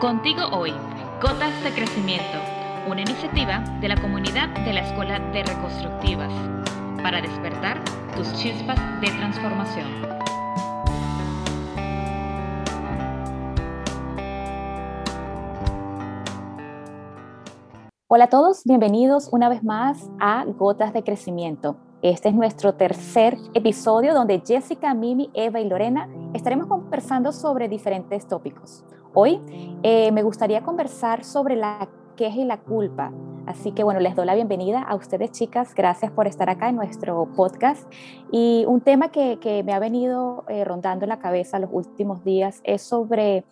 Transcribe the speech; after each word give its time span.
Contigo 0.00 0.42
hoy, 0.52 0.70
Gotas 1.20 1.60
de 1.64 1.72
Crecimiento, 1.72 2.38
una 2.88 3.00
iniciativa 3.00 3.58
de 3.80 3.88
la 3.88 4.00
comunidad 4.00 4.48
de 4.64 4.72
la 4.72 4.82
Escuela 4.82 5.18
de 5.18 5.42
Reconstructivas 5.42 6.32
para 7.02 7.20
despertar 7.20 7.82
tus 8.14 8.32
chispas 8.34 8.78
de 9.00 9.08
transformación. 9.08 9.88
Hola 18.06 18.24
a 18.24 18.28
todos, 18.28 18.62
bienvenidos 18.66 19.28
una 19.32 19.48
vez 19.48 19.64
más 19.64 20.08
a 20.20 20.44
Gotas 20.44 20.92
de 20.92 21.02
Crecimiento. 21.02 21.76
Este 22.02 22.28
es 22.28 22.36
nuestro 22.36 22.74
tercer 22.74 23.36
episodio 23.52 24.14
donde 24.14 24.40
Jessica, 24.46 24.94
Mimi, 24.94 25.28
Eva 25.34 25.58
y 25.58 25.68
Lorena 25.68 26.08
estaremos 26.34 26.68
conversando 26.68 27.32
sobre 27.32 27.68
diferentes 27.68 28.28
tópicos. 28.28 28.84
Hoy 29.20 29.40
eh, 29.82 30.12
me 30.12 30.22
gustaría 30.22 30.62
conversar 30.62 31.24
sobre 31.24 31.56
la 31.56 31.88
queja 32.14 32.36
y 32.36 32.44
la 32.44 32.58
culpa. 32.58 33.10
Así 33.46 33.72
que 33.72 33.82
bueno, 33.82 33.98
les 33.98 34.14
doy 34.14 34.24
la 34.24 34.36
bienvenida 34.36 34.80
a 34.80 34.94
ustedes 34.94 35.32
chicas. 35.32 35.74
Gracias 35.74 36.12
por 36.12 36.28
estar 36.28 36.48
acá 36.48 36.68
en 36.68 36.76
nuestro 36.76 37.28
podcast. 37.34 37.92
Y 38.30 38.64
un 38.68 38.80
tema 38.80 39.10
que, 39.10 39.64
me 39.66 39.72
ha 39.72 39.80
venido 39.80 40.44
eh, 40.46 40.64
rondando 40.64 41.04
en 41.04 41.08
la 41.08 41.18
cabeza 41.18 41.58
los 41.58 41.68
últimos 41.72 42.22
días 42.22 42.60
es 42.62 42.80
sobre 42.82 43.42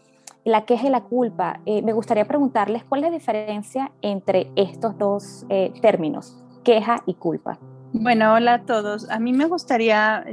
la 0.44 0.64
queja 0.66 0.86
y 0.86 0.90
la 0.90 1.00
culpa. 1.00 1.58
Eh, 1.66 1.82
me 1.82 1.92
gustaría 1.92 2.28
preguntarles 2.28 2.84
cuál 2.84 3.02
es 3.02 3.10
la 3.10 3.16
diferencia 3.16 3.90
entre 4.02 4.52
estos 4.54 4.96
dos 4.96 5.46
términos, 5.82 6.44
queja 6.62 7.02
y 7.06 7.14
culpa. 7.14 7.58
Bueno, 7.92 8.34
hola 8.34 8.54
a 8.54 8.62
todos. 8.62 9.10
A 9.10 9.18
mí 9.18 9.32
me 9.32 9.46
gustaría 9.46 10.24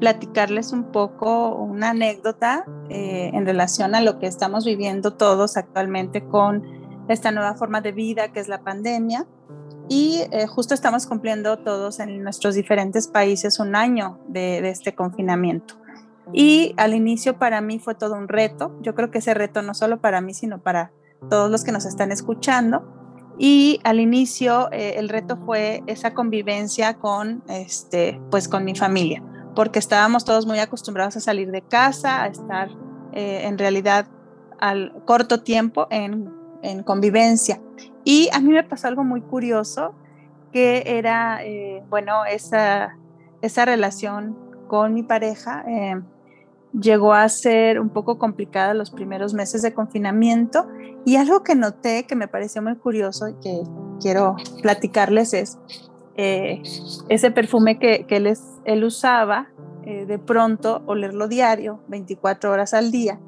platicarles 0.00 0.72
un 0.72 0.84
poco 0.84 1.54
una 1.54 1.90
anécdota 1.90 2.64
eh, 2.88 3.30
en 3.34 3.44
relación 3.44 3.94
a 3.94 4.00
lo 4.00 4.18
que 4.18 4.26
estamos 4.26 4.64
viviendo 4.64 5.12
todos 5.12 5.56
actualmente 5.58 6.24
con 6.24 6.64
esta 7.08 7.30
nueva 7.30 7.54
forma 7.54 7.82
de 7.82 7.92
vida 7.92 8.32
que 8.32 8.40
es 8.40 8.48
la 8.48 8.62
pandemia. 8.62 9.26
Y 9.88 10.22
eh, 10.30 10.46
justo 10.46 10.72
estamos 10.72 11.06
cumpliendo 11.06 11.58
todos 11.58 12.00
en 12.00 12.22
nuestros 12.22 12.54
diferentes 12.54 13.08
países 13.08 13.60
un 13.60 13.76
año 13.76 14.18
de, 14.26 14.66
este 14.68 14.94
confinamiento. 14.94 15.74
Y 16.32 16.74
al 16.76 16.94
inicio 16.94 17.38
para 17.38 17.60
mí 17.60 17.78
fue 17.78 17.94
todo 17.94 18.14
un 18.14 18.28
reto. 18.28 18.72
Yo 18.80 18.94
creo 18.94 19.10
que 19.10 19.18
ese 19.18 19.34
reto 19.34 19.62
no 19.62 19.74
solo 19.74 20.00
para 20.00 20.20
mí, 20.20 20.32
sino 20.32 20.60
para 20.60 20.92
todos 21.28 21.50
los 21.50 21.64
que 21.64 21.72
nos 21.72 21.84
están 21.84 22.12
escuchando. 22.12 22.84
Y 23.36 23.80
al 23.84 24.00
inicio 24.00 24.70
eh, 24.70 24.94
el 24.96 25.08
reto 25.08 25.36
fue 25.44 25.82
esa 25.86 26.14
convivencia 26.14 26.94
con, 26.94 27.42
este, 27.48 28.20
pues 28.30 28.48
con 28.48 28.64
mi 28.64 28.76
familia 28.76 29.22
porque 29.60 29.78
estábamos 29.78 30.24
todos 30.24 30.46
muy 30.46 30.58
acostumbrados 30.58 31.18
a 31.18 31.20
salir 31.20 31.50
de 31.50 31.60
casa, 31.60 32.22
a 32.22 32.28
estar 32.28 32.70
eh, 33.12 33.42
en 33.44 33.58
realidad 33.58 34.06
al 34.58 35.04
corto 35.04 35.42
tiempo 35.42 35.86
en, 35.90 36.32
convivencia. 36.86 37.60
Y 38.02 38.30
a 38.32 38.40
mí 38.40 38.54
me 38.54 38.64
pasó 38.64 38.88
algo 38.88 39.04
muy 39.04 39.20
curioso, 39.20 39.92
que 40.50 40.82
era, 40.86 41.44
eh, 41.44 41.84
bueno, 41.90 42.24
esa, 42.24 42.96
esa 43.42 43.66
relación 43.66 44.34
con 44.66 44.94
mi 44.94 45.02
pareja 45.02 45.62
eh, 45.68 46.00
llegó 46.72 47.12
a 47.12 47.28
ser 47.28 47.80
un 47.80 47.90
poco 47.90 48.18
complicada 48.18 48.72
los 48.72 48.90
primeros 48.90 49.34
meses 49.34 49.60
de 49.60 49.74
confinamiento 49.74 50.68
y 51.04 51.16
algo 51.16 51.42
que 51.42 51.54
noté 51.54 52.06
que 52.06 52.16
me 52.16 52.28
pareció 52.28 52.62
muy 52.62 52.76
curioso 52.76 53.28
y 53.28 53.34
que 53.42 53.62
quiero 54.00 54.36
platicarles 54.62 55.34
es 55.34 55.58
eh, 56.16 56.62
ese 57.08 57.30
perfume 57.30 57.78
que, 57.78 58.04
que 58.06 58.16
él, 58.64 58.84
usaba, 58.84 59.48
eh, 59.84 60.06
de 60.06 60.18
pronto 60.18 60.82
olerlo 60.86 61.28
diario, 61.28 61.80
24 61.88 62.50
horas 62.50 62.74
al 62.74 62.90
día. 62.90 63.18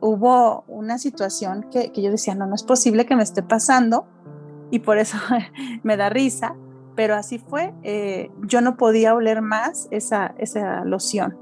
Hubo 0.00 0.64
una 0.68 0.98
situación 0.98 1.66
que, 1.70 1.90
yo 1.94 2.10
decía, 2.10 2.34
no, 2.34 2.46
no 2.46 2.54
es 2.54 2.62
posible 2.62 3.06
que 3.06 3.16
me 3.16 3.22
esté 3.22 3.42
pasando 3.42 4.06
y 4.70 4.80
por 4.80 4.98
eso 4.98 5.18
me 5.82 5.96
da 5.96 6.08
risa, 6.08 6.56
pero 6.94 7.14
así 7.14 7.38
fue. 7.38 7.74
Eh, 7.82 8.30
yo 8.42 8.60
no 8.60 8.76
podía 8.76 9.14
oler 9.14 9.42
más 9.42 9.88
esa, 9.90 10.34
esa 10.38 10.84
loción. 10.84 11.38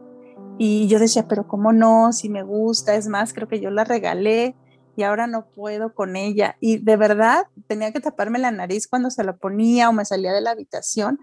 Y 0.59 0.87
yo 0.87 0.99
decía, 0.99 1.27
pero 1.29 1.49
¿cómo 1.49 1.73
no? 1.73 2.13
Si 2.13 2.29
me 2.29 2.43
gusta, 2.43 2.95
es 2.95 3.09
más, 3.09 3.33
creo 3.33 3.49
que 3.49 3.61
yo 3.61 3.71
la 3.71 3.85
regalé 3.85 4.55
y 4.97 5.03
ahora 5.03 5.27
no 5.27 5.47
puedo 5.47 5.95
con 5.95 6.17
ella. 6.17 6.57
Y 6.61 6.79
de 6.79 6.97
verdad 6.97 7.47
tenía 7.67 7.93
que 7.93 8.01
taparme 8.01 8.39
la 8.39 8.51
nariz 8.51 8.87
cuando 8.89 9.11
se 9.11 9.25
la 9.25 9.37
ponía 9.37 9.89
o 9.89 9.93
me 9.93 10.05
salía 10.05 10.33
de 10.33 10.41
la 10.41 10.51
habitación. 10.51 11.19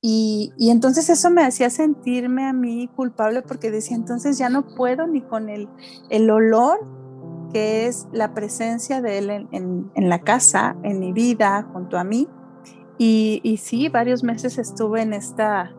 Y, 0.00 0.52
entonces 0.58 1.08
eso 1.08 1.30
me 1.30 1.44
hacía 1.44 1.70
sentirme 1.70 2.46
a 2.46 2.52
mí 2.52 2.88
culpable 2.94 3.42
porque 3.42 3.70
decía, 3.70 3.96
entonces 3.96 4.38
ya 4.38 4.48
no 4.48 4.66
puedo 4.76 5.06
ni 5.06 5.22
con 5.22 5.48
el, 5.48 5.68
el 6.10 6.30
olor 6.30 6.86
que 7.52 7.86
es 7.86 8.06
la 8.12 8.34
presencia 8.34 9.00
de 9.00 9.18
él 9.18 9.48
en, 9.50 9.90
la 9.96 10.20
casa, 10.20 10.76
en 10.82 11.00
mi 11.00 11.12
vida, 11.12 11.66
junto 11.72 11.98
a 11.98 12.04
mí. 12.04 12.28
Y, 12.98 13.40
y 13.42 13.56
sí, 13.56 13.88
varios 13.88 14.22
meses 14.22 14.58
estuve 14.58 15.02
en 15.02 15.12
esta 15.12 15.74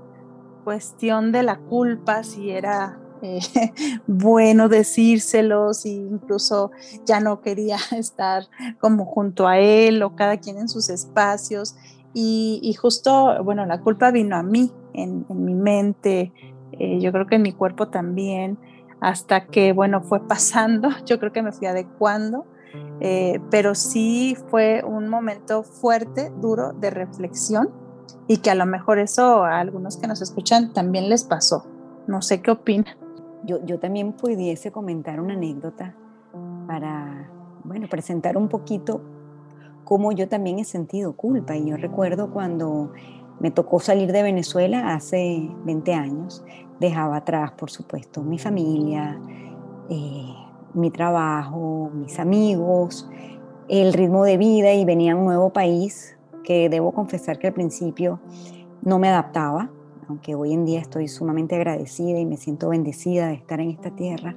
cuestión 0.63 1.31
de 1.31 1.43
la 1.43 1.57
culpa, 1.59 2.23
si 2.23 2.49
era 2.49 2.99
eh, 3.21 3.39
bueno 4.07 4.69
decírselos 4.69 5.85
e 5.85 5.89
incluso 5.89 6.71
ya 7.05 7.19
no 7.19 7.41
quería 7.41 7.77
estar 7.91 8.43
como 8.79 9.05
junto 9.05 9.47
a 9.47 9.59
él 9.59 10.01
o 10.03 10.15
cada 10.15 10.37
quien 10.37 10.57
en 10.57 10.69
sus 10.69 10.89
espacios. 10.89 11.75
Y, 12.19 12.73
justo, 12.73 13.43
bueno, 13.43 13.67
la 13.67 13.79
culpa 13.81 14.09
vino 14.09 14.37
a 14.37 14.41
mí, 14.41 14.71
en, 14.93 15.27
mi 15.29 15.53
mente, 15.53 16.33
eh, 16.71 16.99
yo 16.99 17.11
creo 17.11 17.27
que 17.27 17.35
en 17.35 17.43
mi 17.43 17.51
cuerpo 17.51 17.89
también, 17.89 18.57
hasta 19.01 19.45
que, 19.45 19.71
bueno, 19.71 20.01
fue 20.01 20.27
pasando, 20.27 20.89
yo 21.05 21.19
creo 21.19 21.31
que 21.31 21.43
me 21.43 21.51
fui 21.51 21.67
adecuando, 21.67 22.47
eh, 23.01 23.39
pero 23.51 23.75
sí 23.75 24.35
fue 24.49 24.83
un 24.83 25.09
momento 25.09 25.61
fuerte, 25.61 26.31
duro 26.41 26.73
de 26.73 26.89
reflexión 26.89 27.69
y 28.27 28.37
que 28.37 28.49
a 28.49 28.55
lo 28.55 28.65
mejor 28.65 28.99
eso 28.99 29.43
a 29.43 29.59
algunos 29.59 29.97
que 29.97 30.07
nos 30.07 30.21
escuchan 30.21 30.73
también 30.73 31.09
les 31.09 31.23
pasó. 31.23 31.65
No 32.07 32.21
sé 32.21 32.41
qué 32.41 32.51
opinan. 32.51 32.96
Yo, 33.43 33.79
también 33.79 34.13
pudiese 34.13 34.71
comentar 34.71 35.21
una 35.21 35.33
anécdota 35.33 35.95
para, 36.67 37.29
bueno, 37.63 37.87
presentar 37.87 38.37
un 38.37 38.49
poquito 38.49 39.01
cómo 39.83 40.11
yo 40.11 40.27
también 40.27 40.59
he 40.59 40.65
sentido 40.65 41.13
culpa. 41.13 41.55
Y 41.55 41.69
yo 41.69 41.77
recuerdo 41.77 42.31
cuando 42.31 42.91
me 43.39 43.51
tocó 43.51 43.79
salir 43.79 44.11
de 44.11 44.23
Venezuela 44.23 44.93
hace 44.93 45.49
20 45.65 45.93
años, 45.93 46.43
dejaba 46.79 47.17
atrás, 47.17 47.51
por 47.51 47.71
supuesto, 47.71 48.21
mi 48.21 48.37
familia, 48.37 49.19
eh, 49.89 50.33
mi 50.73 50.91
trabajo, 50.91 51.89
mis 51.93 52.19
amigos, 52.19 53.09
el 53.69 53.93
ritmo 53.93 54.23
de 54.23 54.37
vida 54.37 54.73
y 54.73 54.85
venía 54.85 55.13
a 55.13 55.15
un 55.15 55.25
nuevo 55.25 55.51
país 55.51 56.17
que 56.43 56.69
debo 56.69 56.91
confesar 56.91 57.39
que 57.39 57.47
al 57.47 57.53
principio 57.53 58.19
no 58.81 58.99
me 58.99 59.09
adaptaba 59.09 59.69
aunque 60.07 60.35
hoy 60.35 60.53
en 60.53 60.65
día 60.65 60.79
estoy 60.79 61.07
sumamente 61.07 61.55
agradecida 61.55 62.19
y 62.19 62.25
me 62.25 62.37
siento 62.37 62.69
bendecida 62.69 63.27
de 63.27 63.33
estar 63.33 63.59
en 63.59 63.69
esta 63.69 63.91
tierra, 63.91 64.35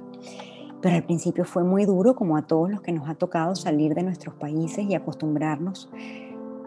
pero 0.81 0.95
al 0.95 1.03
principio 1.03 1.45
fue 1.45 1.63
muy 1.63 1.85
duro, 1.85 2.15
como 2.15 2.37
a 2.37 2.41
todos 2.41 2.69
los 2.69 2.81
que 2.81 2.91
nos 2.91 3.07
ha 3.07 3.15
tocado 3.15 3.55
salir 3.55 3.93
de 3.93 4.03
nuestros 4.03 4.35
países 4.35 4.85
y 4.89 4.95
acostumbrarnos 4.95 5.89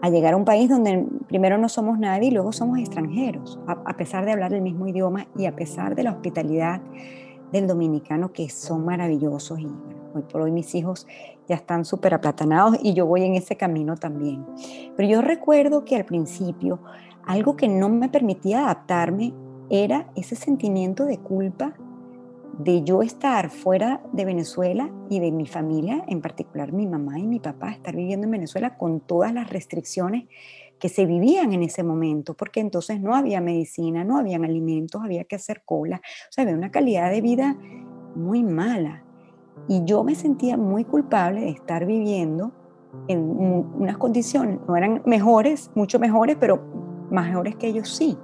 a 0.01 0.09
llegar 0.09 0.33
a 0.33 0.37
un 0.37 0.45
país 0.45 0.69
donde 0.69 1.05
primero 1.27 1.57
no 1.57 1.69
somos 1.69 1.99
nadie 1.99 2.29
y 2.29 2.31
luego 2.31 2.51
somos 2.51 2.79
extranjeros, 2.79 3.59
a, 3.67 3.97
pesar 3.97 4.25
de 4.25 4.31
hablar 4.31 4.53
el 4.53 4.61
mismo 4.61 4.87
idioma 4.87 5.27
y 5.37 5.45
a 5.45 5.55
pesar 5.55 5.95
de 5.95 6.03
la 6.03 6.11
hospitalidad 6.11 6.81
del 7.51 7.67
dominicano, 7.67 8.31
que 8.31 8.49
son 8.49 8.85
maravillosos. 8.85 9.59
Y 9.59 9.67
hoy 10.13 10.21
por 10.31 10.41
hoy 10.41 10.51
mis 10.51 10.75
hijos 10.75 11.07
ya 11.47 11.55
están 11.55 11.85
súper 11.85 12.13
aplatanados 12.13 12.77
y 12.81 12.93
yo 12.93 13.05
voy 13.05 13.23
en 13.23 13.35
ese 13.35 13.55
camino 13.55 13.95
también. 13.95 14.45
Pero 14.95 15.09
yo 15.09 15.21
recuerdo 15.21 15.85
que 15.85 15.95
al 15.95 16.05
principio 16.05 16.79
algo 17.25 17.55
que 17.55 17.67
no 17.67 17.89
me 17.89 18.09
permitía 18.09 18.65
adaptarme 18.65 19.33
era 19.69 20.11
ese 20.15 20.35
sentimiento 20.35 21.05
de 21.05 21.17
culpa 21.17 21.75
de 22.59 22.83
yo 22.83 23.01
estar 23.01 23.49
fuera 23.49 24.01
de 24.13 24.23
Venezuela 24.23 24.89
y 25.09 25.19
de 25.19 25.31
mi 25.31 25.45
familia, 25.45 26.03
en 26.07 26.21
particular 26.21 26.71
mi 26.71 26.87
mamá 26.87 27.19
y 27.19 27.27
mi 27.27 27.39
papá, 27.39 27.71
estar 27.71 27.95
viviendo 27.95 28.25
en 28.25 28.31
Venezuela 28.31 28.77
con 28.77 29.01
todas 29.01 29.33
las 29.33 29.49
restricciones 29.49 30.25
que 30.79 30.89
se 30.89 31.05
vivían 31.05 31.53
en 31.53 31.63
ese 31.63 31.83
momento, 31.83 32.33
porque 32.33 32.59
entonces 32.59 33.01
no 33.01 33.15
había 33.15 33.41
medicina, 33.41 34.03
no 34.03 34.17
habían 34.17 34.45
alimentos, 34.45 35.01
había 35.03 35.23
que 35.23 35.35
hacer 35.35 35.63
cola, 35.65 35.97
o 35.97 36.31
sea, 36.31 36.43
había 36.43 36.55
una 36.55 36.71
calidad 36.71 37.11
de 37.11 37.21
vida 37.21 37.57
muy 38.15 38.43
mala. 38.43 39.03
Y 39.67 39.83
yo 39.85 40.03
me 40.03 40.15
sentía 40.15 40.57
muy 40.57 40.83
culpable 40.83 41.41
de 41.41 41.49
estar 41.49 41.85
viviendo 41.85 42.51
en 43.07 43.19
unas 43.19 43.97
condiciones, 43.97 44.59
no 44.67 44.75
eran 44.77 45.01
mejores, 45.05 45.71
mucho 45.75 45.99
mejores, 45.99 46.37
pero 46.39 46.94
mejores 47.09 47.55
que 47.55 47.67
ellos 47.67 47.89
sí. 47.89 48.17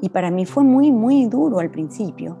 Y 0.00 0.10
para 0.10 0.30
mí 0.30 0.46
fue 0.46 0.64
muy, 0.64 0.92
muy 0.92 1.26
duro 1.26 1.58
al 1.58 1.70
principio. 1.70 2.36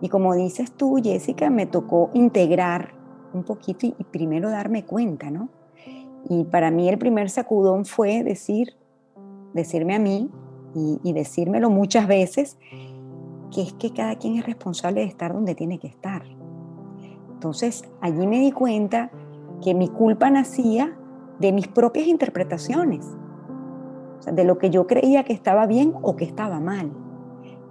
Y 0.00 0.08
como 0.08 0.34
dices 0.34 0.72
tú, 0.72 0.96
Jessica, 1.02 1.50
me 1.50 1.66
tocó 1.66 2.10
integrar 2.14 2.94
un 3.32 3.44
poquito 3.44 3.86
y, 3.86 3.92
primero 4.04 4.50
darme 4.50 4.84
cuenta, 4.84 5.30
¿no? 5.30 5.48
Y 6.28 6.44
para 6.44 6.70
mí 6.70 6.88
el 6.88 6.98
primer 6.98 7.30
sacudón 7.30 7.84
fue 7.84 8.22
decir, 8.22 8.74
decirme 9.54 9.94
a 9.94 9.98
mí 9.98 10.30
y 11.02 11.12
decírmelo 11.12 11.70
muchas 11.70 12.06
veces, 12.06 12.58
que 13.50 13.62
es 13.62 13.72
que 13.72 13.92
cada 13.92 14.16
quien 14.16 14.36
es 14.36 14.46
responsable 14.46 15.00
de 15.00 15.06
estar 15.06 15.32
donde 15.32 15.54
tiene 15.54 15.78
que 15.78 15.88
estar. 15.88 16.22
Entonces 17.32 17.84
allí 18.00 18.26
me 18.26 18.40
di 18.40 18.52
cuenta 18.52 19.10
que 19.62 19.74
mi 19.74 19.88
culpa 19.88 20.30
nacía 20.30 20.96
de 21.38 21.52
mis 21.52 21.68
propias 21.68 22.06
interpretaciones, 22.06 23.06
de 24.26 24.44
lo 24.44 24.58
que 24.58 24.70
yo 24.70 24.86
creía 24.86 25.24
que 25.24 25.32
estaba 25.32 25.66
bien 25.66 25.94
o 26.02 26.16
que 26.16 26.24
estaba 26.24 26.60
mal. 26.60 26.90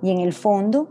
Y 0.02 0.12
en 0.12 0.20
el 0.20 0.34
fondo 0.34 0.88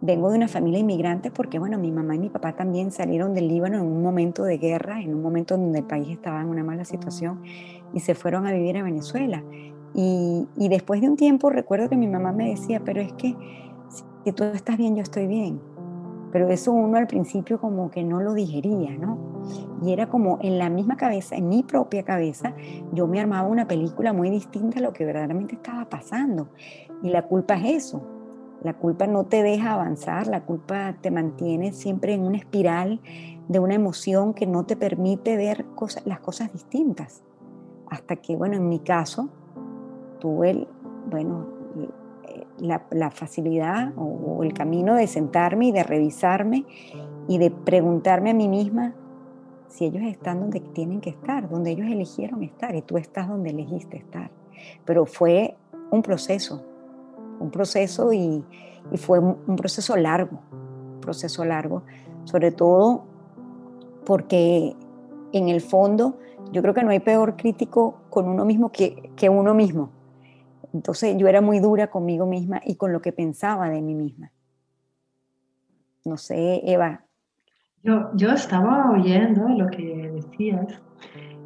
vengo 0.00 0.30
de 0.30 0.36
una 0.36 0.48
familia 0.48 0.80
inmigrante 0.80 1.30
porque, 1.30 1.58
bueno, 1.58 1.78
mi 1.78 1.90
mamá 1.92 2.14
y 2.14 2.18
mi 2.18 2.30
papá 2.30 2.54
también 2.54 2.90
salieron 2.90 3.34
del 3.34 3.48
Líbano 3.48 3.78
en 3.78 3.84
un 3.84 4.02
momento 4.02 4.44
de 4.44 4.58
guerra, 4.58 5.00
en 5.00 5.14
un 5.14 5.22
momento 5.22 5.56
donde 5.56 5.80
el 5.80 5.84
país 5.84 6.08
estaba 6.08 6.40
en 6.40 6.48
una 6.48 6.64
mala 6.64 6.84
situación 6.84 7.42
y 7.92 8.00
se 8.00 8.14
fueron 8.14 8.46
a 8.46 8.52
vivir 8.52 8.76
a 8.78 8.82
Venezuela. 8.82 9.42
Y, 9.94 10.46
y 10.56 10.68
después 10.68 11.00
de 11.00 11.08
un 11.08 11.16
tiempo 11.16 11.50
recuerdo 11.50 11.88
que 11.88 11.96
mi 11.96 12.06
mamá 12.06 12.32
me 12.32 12.50
decía, 12.50 12.80
pero 12.84 13.00
es 13.00 13.12
que 13.14 13.36
si 14.24 14.32
tú 14.32 14.44
estás 14.44 14.76
bien, 14.76 14.96
yo 14.96 15.02
estoy 15.02 15.26
bien. 15.26 15.60
Pero 16.32 16.48
eso 16.48 16.72
uno 16.72 16.96
al 16.96 17.06
principio 17.06 17.60
como 17.60 17.90
que 17.90 18.04
no 18.04 18.20
lo 18.20 18.34
digería, 18.34 18.96
¿no? 18.96 19.18
Y 19.82 19.92
era 19.92 20.08
como 20.08 20.38
en 20.42 20.58
la 20.58 20.70
misma 20.70 20.96
cabeza, 20.96 21.36
en 21.36 21.48
mi 21.48 21.62
propia 21.62 22.04
cabeza, 22.04 22.54
yo 22.92 23.06
me 23.06 23.20
armaba 23.20 23.48
una 23.48 23.66
película 23.66 24.12
muy 24.12 24.30
distinta 24.30 24.78
a 24.78 24.82
lo 24.82 24.92
que 24.92 25.04
verdaderamente 25.04 25.54
estaba 25.56 25.88
pasando. 25.88 26.48
Y 27.02 27.10
la 27.10 27.22
culpa 27.22 27.54
es 27.56 27.86
eso. 27.86 28.02
La 28.62 28.74
culpa 28.74 29.06
no 29.06 29.24
te 29.24 29.42
deja 29.42 29.72
avanzar, 29.72 30.26
la 30.26 30.44
culpa 30.44 30.94
te 31.00 31.10
mantiene 31.10 31.72
siempre 31.72 32.12
en 32.12 32.22
una 32.22 32.36
espiral 32.36 33.00
de 33.48 33.58
una 33.58 33.74
emoción 33.74 34.34
que 34.34 34.46
no 34.46 34.64
te 34.64 34.76
permite 34.76 35.36
ver 35.36 35.64
las 36.04 36.20
cosas 36.20 36.52
distintas. 36.52 37.22
Hasta 37.88 38.16
que, 38.16 38.36
bueno, 38.36 38.56
en 38.56 38.68
mi 38.68 38.78
caso, 38.78 39.30
tuve, 40.20 40.50
el, 40.50 40.68
bueno, 41.10 41.59
la, 42.60 43.10
facilidad 43.10 43.92
o, 43.96 44.42
el 44.42 44.52
camino 44.52 44.94
de 44.94 45.06
sentarme 45.06 45.66
y 45.66 45.72
de 45.72 45.82
revisarme 45.82 46.64
y 47.28 47.38
de 47.38 47.50
preguntarme 47.50 48.30
a 48.30 48.34
mí 48.34 48.48
misma 48.48 48.94
si 49.68 49.84
ellos 49.84 50.02
están 50.02 50.40
donde 50.40 50.60
tienen 50.60 51.00
que 51.00 51.10
estar, 51.10 51.48
donde 51.48 51.70
ellos 51.70 51.86
eligieron 51.86 52.42
estar 52.42 52.74
y 52.74 52.82
tú 52.82 52.98
estás 52.98 53.28
donde 53.28 53.50
elegiste 53.50 53.96
estar. 53.96 54.30
Pero 54.84 55.06
fue 55.06 55.56
un 55.90 56.02
proceso, 56.02 56.62
un 57.38 57.50
proceso 57.50 58.12
y, 58.12 58.44
fue 58.96 59.18
un 59.18 59.56
proceso 59.56 59.96
largo, 59.96 60.40
un 60.94 61.00
proceso 61.00 61.44
largo, 61.44 61.82
sobre 62.24 62.50
todo 62.50 63.04
porque 64.04 64.74
en 65.32 65.48
el 65.48 65.60
fondo 65.60 66.18
yo 66.52 66.62
creo 66.62 66.74
que 66.74 66.82
no 66.82 66.90
hay 66.90 67.00
peor 67.00 67.36
crítico 67.36 68.00
con 68.10 68.28
uno 68.28 68.44
mismo 68.44 68.70
que, 68.70 69.10
que 69.16 69.28
uno 69.28 69.54
mismo. 69.54 69.90
Entonces 70.72 71.16
yo 71.18 71.28
era 71.28 71.40
muy 71.40 71.58
dura 71.58 71.88
conmigo 71.88 72.26
misma 72.26 72.60
y 72.64 72.76
con 72.76 72.92
lo 72.92 73.00
que 73.00 73.12
pensaba 73.12 73.68
de 73.68 73.82
mí 73.82 73.94
misma. 73.94 74.30
No 76.04 76.16
sé, 76.16 76.60
Eva. 76.64 77.04
Yo, 77.82 78.10
yo 78.14 78.32
estaba 78.32 78.90
oyendo 78.90 79.48
lo 79.48 79.66
que 79.68 80.10
decías 80.12 80.80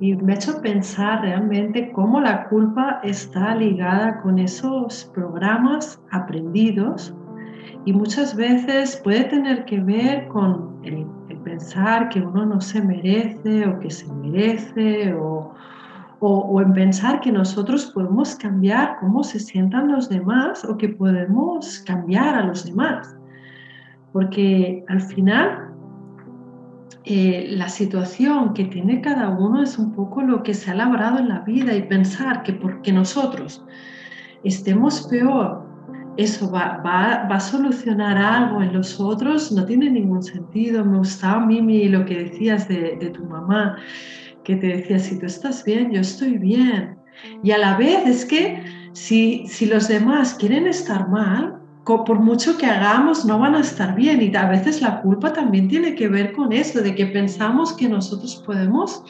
y 0.01 0.17
me 0.17 0.33
ha 0.33 0.37
hecho 0.37 0.61
pensar 0.61 1.23
realmente 1.23 1.93
cómo 1.93 2.21
la 2.21 2.49
culpa 2.49 3.01
está 3.05 3.55
ligada 3.55 4.21
con 4.21 4.39
esos 4.39 5.11
programas 5.15 6.01
aprendidos 6.11 7.15
y 7.85 7.93
muchas 7.93 8.35
veces 8.35 8.97
puede 8.97 9.25
tener 9.25 9.65
que 9.65 9.81
ver 9.81 10.29
con 10.29 10.81
el, 10.83 11.07
el 11.29 11.39
pensar 11.39 12.09
que 12.09 12.21
uno 12.21 12.45
no 12.45 12.61
se 12.61 12.83
merece 12.83 13.67
o 13.67 13.79
que 13.79 13.91
se 13.91 14.13
merece 14.13 15.15
o, 15.15 15.55
o, 16.21 16.61
en 16.61 16.73
pensar 16.73 17.21
que 17.21 17.33
nosotros 17.33 17.87
podemos 17.87 18.35
cambiar 18.37 18.97
cómo 19.01 19.25
se 19.25 19.39
sientan 19.39 19.93
los 19.93 20.09
demás 20.09 20.65
o 20.65 20.77
que 20.77 20.89
podemos 20.89 21.81
cambiar 21.81 22.35
a 22.35 22.45
los 22.45 22.65
demás. 22.65 23.17
Porque 24.13 24.85
al 24.89 25.01
final 25.01 25.73
eh, 27.05 27.49
la 27.51 27.69
situación 27.69 28.55
que 28.55 28.65
tiene 28.65 29.01
cada 29.01 29.29
uno 29.29 29.63
es 29.63 29.79
un 29.79 29.93
poco 29.93 30.23
lo 30.23 30.43
que 30.43 30.55
se 30.55 30.71
ha 30.71 30.75
labrado 30.75 31.19
en 31.19 31.29
la 31.29 31.41
vida 31.41 31.75
y 31.75 31.83
pensar 31.83 32.43
que 32.43 32.53
porque 32.55 32.93
nosotros 32.93 33.65
estemos 34.45 35.07
peor, 35.09 35.63
eso 36.17 36.51
va, 36.51 36.81
va, 36.87 37.27
va, 37.29 37.37
a 37.37 37.41
solucionar 37.41 38.17
algo 38.17 38.63
en 38.63 38.73
los 38.73 39.01
otros, 39.01 39.51
no 39.51 39.65
tiene 39.67 39.91
ningún 39.91 40.23
sentido. 40.23 40.85
Me 40.85 40.99
gustaba, 40.99 41.45
Mimi, 41.45 41.89
lo 41.89 42.05
que 42.05 42.25
decías 42.25 42.69
de, 42.69 42.97
de 43.01 43.11
tu 43.11 43.25
mamá 43.25 43.77
que 44.45 44.57
te 44.57 44.69
decía, 44.69 44.99
si 44.99 45.19
tú 45.19 45.27
estás 45.27 45.65
bien, 45.65 45.91
yo 45.91 46.01
estoy 46.01 46.39
bien. 46.39 46.97
Y 47.43 47.51
a 47.51 47.59
la 47.59 47.77
vez 47.77 48.07
es 48.07 48.25
que 48.25 48.63
si, 48.93 49.47
si 49.49 49.67
los 49.67 49.89
demás 49.89 50.35
quieren 50.35 50.67
estar 50.67 51.09
mal, 51.09 51.61
por 51.85 52.19
mucho 52.21 52.57
que 52.57 52.67
hagamos, 52.67 53.25
no 53.25 53.39
van 53.39 53.55
a 53.55 53.61
estar 53.61 53.95
bien. 53.95 54.23
Y 54.23 54.35
a 54.35 54.49
veces 54.49 54.81
la 54.81 55.03
culpa 55.03 55.33
también 55.33 55.69
tiene 55.69 55.95
que 55.95 56.09
ver 56.09 56.33
con 56.33 56.53
eso, 56.53 56.81
de 56.81 56.95
que 56.95 57.07
pensamos 57.07 57.73
que 57.75 57.89
nosotros 57.89 58.43
podemos, 58.45 59.03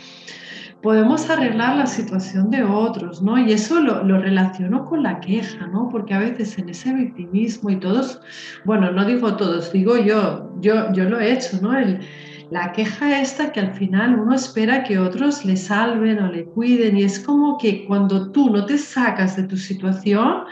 podemos 0.83 1.31
arreglar 1.31 1.77
la 1.77 1.87
situación 1.87 2.51
de 2.51 2.65
otros, 2.65 3.23
¿no? 3.23 3.39
Y 3.39 3.53
eso 3.53 3.81
lo, 3.81 4.03
lo, 4.03 4.21
relaciono 4.21 4.85
con 4.85 5.03
la 5.03 5.21
queja, 5.21 5.67
¿no? 5.69 5.89
Porque 5.89 6.15
a 6.15 6.19
veces 6.19 6.59
en 6.59 6.69
ese 6.69 6.93
victimismo 6.93 7.71
y 7.71 7.77
todos, 7.77 8.21
bueno, 8.65 8.91
no 8.91 9.05
digo 9.05 9.37
todos, 9.37 9.73
digo 9.73 9.97
yo, 9.97 10.51
yo, 10.61 10.93
yo 10.93 11.05
lo 11.09 11.21
he 11.21 11.33
hecho, 11.33 11.59
¿no? 11.63 11.77
El, 11.79 12.01
la 12.51 12.73
queja 12.73 13.21
esta 13.21 13.53
que 13.53 13.61
al 13.61 13.75
final 13.75 14.19
uno 14.19 14.35
espera 14.35 14.85
que 14.85 14.99
otros 14.99 15.45
le 15.45 15.57
salven 15.57 16.19
o 16.23 16.31
le 16.31 16.45
cuiden 16.45 16.99
y 16.99 17.03
es 17.03 17.19
como 17.19 17.59
que 17.59 17.85
cuando 17.87 18.31
tú 18.31 18.51
no 18.51 18.67
te 18.67 18.79
sacas 18.79 19.37
de 19.37 19.45
tu 19.45 19.57
situación, 19.57 20.45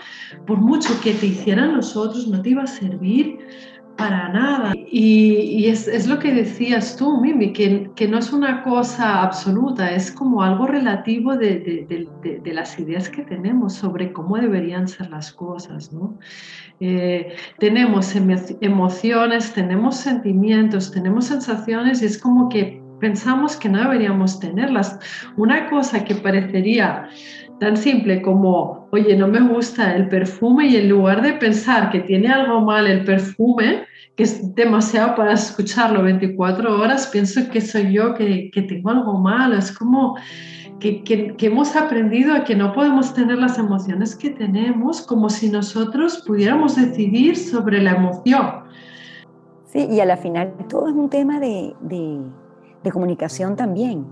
por 0.47 0.59
mucho 0.59 0.89
que 1.03 1.15
te 1.15 1.27
hicieran 1.27 1.77
los 1.77 1.97
otros, 1.97 2.27
no 2.29 2.41
te 2.41 2.51
iba 2.51 2.63
a 2.63 2.67
servir 2.67 3.39
para 3.97 4.29
nada. 4.29 4.73
Y, 4.91 5.67
es, 5.67 6.07
lo 6.07 6.19
que 6.19 6.33
decías 6.33 6.97
tú, 6.97 7.21
Mimi, 7.21 7.53
que, 7.53 7.91
que, 7.95 8.09
no 8.09 8.19
es 8.19 8.33
una 8.33 8.63
cosa 8.63 9.23
absoluta, 9.23 9.91
es 9.91 10.11
como 10.11 10.43
algo 10.43 10.67
relativo 10.67 11.37
de, 11.37 11.87
de, 12.23 12.53
las 12.53 12.79
ideas 12.79 13.09
que 13.09 13.23
tenemos 13.23 13.75
sobre 13.75 14.13
cómo 14.13 14.37
deberían 14.37 14.89
ser 14.89 15.11
las 15.11 15.33
cosas. 15.33 15.93
¿no? 15.93 16.19
Eh, 16.81 17.35
tenemos 17.59 18.15
emociones, 18.15 19.53
tenemos 19.53 19.97
sentimientos, 19.97 20.91
tenemos 20.91 21.27
sensaciones 21.27 22.03
y 22.03 22.07
es 22.07 22.19
como 22.19 22.49
que 22.49 22.83
pensamos 23.01 23.57
que 23.57 23.69
no 23.69 23.79
deberíamos 23.79 24.39
tenerlas. 24.39 24.99
Una 25.37 25.69
cosa 25.69 26.05
que 26.05 26.15
parecería 26.15 27.09
tan 27.63 27.77
simple 27.77 28.21
como, 28.23 28.89
oye, 28.91 29.17
no 29.17 29.29
me 29.29 29.41
gusta 29.41 29.95
el 29.95 30.09
perfume 30.09 30.67
y 30.67 30.77
en 30.79 30.89
lugar 30.89 31.23
de 31.23 31.35
pensar 31.35 31.93
que 31.93 32.01
tiene 32.01 32.27
algo 32.27 32.61
mal 32.61 32.89
el 32.89 33.05
perfume, 33.05 33.85
que 34.17 34.25
es 34.25 34.53
demasiado 34.57 35.15
para 35.15 35.35
escucharlo 35.35 36.03
24 36.03 36.81
horas, 36.81 37.07
pienso 37.07 37.49
que 37.53 37.61
soy 37.61 37.93
yo 37.93 38.15
que, 38.15 38.51
que 38.51 38.63
tengo 38.63 38.91
algo 38.91 39.17
malo. 39.17 39.57
Es 39.57 39.71
como 39.71 40.17
que, 40.81 41.05
que, 41.05 41.37
que, 41.37 41.47
hemos 41.47 41.77
aprendido 41.77 42.35
a 42.35 42.43
que 42.43 42.57
no 42.57 42.73
podemos 42.73 43.15
tener 43.15 43.39
las 43.39 43.57
emociones 43.59 44.17
que 44.17 44.31
tenemos 44.31 45.01
como 45.01 45.31
si 45.31 45.49
nosotros 45.49 46.25
pudiéramos 46.27 46.75
decidir 46.75 47.37
sobre 47.37 47.81
la 47.81 47.93
emoción. 47.93 48.65
Sí, 49.67 49.87
y 49.89 50.01
a 50.01 50.05
la 50.05 50.17
final 50.17 50.53
todo 50.69 50.89
es 50.89 50.95
un 50.97 51.09
tema 51.09 51.39
de, 51.39 51.77
de, 51.81 52.19
de 52.83 52.91
comunicación 52.91 53.55
también. 53.55 54.05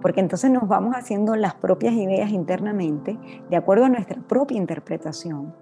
Porque 0.00 0.20
entonces 0.20 0.50
nos 0.50 0.66
vamos 0.68 0.94
haciendo 0.96 1.36
las 1.36 1.54
propias 1.54 1.94
ideas 1.94 2.30
internamente 2.30 3.18
de 3.48 3.56
acuerdo 3.56 3.84
a 3.84 3.88
nuestra 3.88 4.20
propia 4.22 4.56
interpretación 4.56 5.52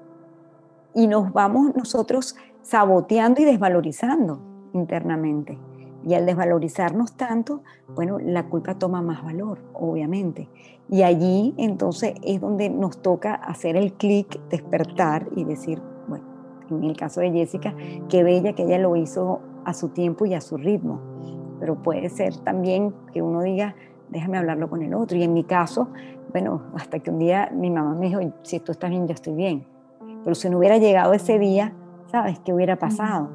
y 0.94 1.06
nos 1.06 1.32
vamos 1.32 1.74
nosotros 1.76 2.36
saboteando 2.62 3.40
y 3.40 3.44
desvalorizando 3.44 4.40
internamente. 4.72 5.58
Y 6.04 6.14
al 6.14 6.26
desvalorizarnos 6.26 7.16
tanto, 7.16 7.62
bueno, 7.94 8.18
la 8.18 8.48
culpa 8.48 8.78
toma 8.78 9.02
más 9.02 9.22
valor, 9.22 9.60
obviamente. 9.74 10.48
Y 10.88 11.02
allí 11.02 11.54
entonces 11.56 12.14
es 12.22 12.40
donde 12.40 12.70
nos 12.70 13.02
toca 13.02 13.34
hacer 13.34 13.76
el 13.76 13.92
clic, 13.92 14.40
despertar 14.48 15.28
y 15.36 15.44
decir, 15.44 15.82
bueno, 16.06 16.24
en 16.70 16.84
el 16.84 16.96
caso 16.96 17.20
de 17.20 17.30
Jessica, 17.30 17.74
qué 18.08 18.22
bella 18.22 18.54
que 18.54 18.62
ella 18.64 18.78
lo 18.78 18.96
hizo 18.96 19.40
a 19.64 19.74
su 19.74 19.88
tiempo 19.90 20.24
y 20.24 20.34
a 20.34 20.40
su 20.40 20.56
ritmo. 20.56 21.00
Pero 21.60 21.82
puede 21.82 22.08
ser 22.08 22.36
también 22.38 22.94
que 23.12 23.20
uno 23.20 23.42
diga, 23.42 23.74
déjame 24.10 24.38
hablarlo 24.38 24.68
con 24.68 24.82
el 24.82 24.94
otro. 24.94 25.16
Y 25.16 25.22
en 25.22 25.32
mi 25.32 25.44
caso, 25.44 25.88
bueno, 26.32 26.62
hasta 26.74 26.98
que 27.00 27.10
un 27.10 27.18
día 27.18 27.50
mi 27.52 27.70
mamá 27.70 27.94
me 27.94 28.06
dijo, 28.06 28.20
si 28.42 28.60
tú 28.60 28.72
estás 28.72 28.90
bien, 28.90 29.06
yo 29.06 29.14
estoy 29.14 29.34
bien. 29.34 29.66
Pero 30.24 30.34
si 30.34 30.50
no 30.50 30.58
hubiera 30.58 30.78
llegado 30.78 31.12
ese 31.12 31.38
día, 31.38 31.72
¿sabes 32.10 32.38
qué 32.40 32.52
hubiera 32.52 32.76
pasado? 32.76 33.30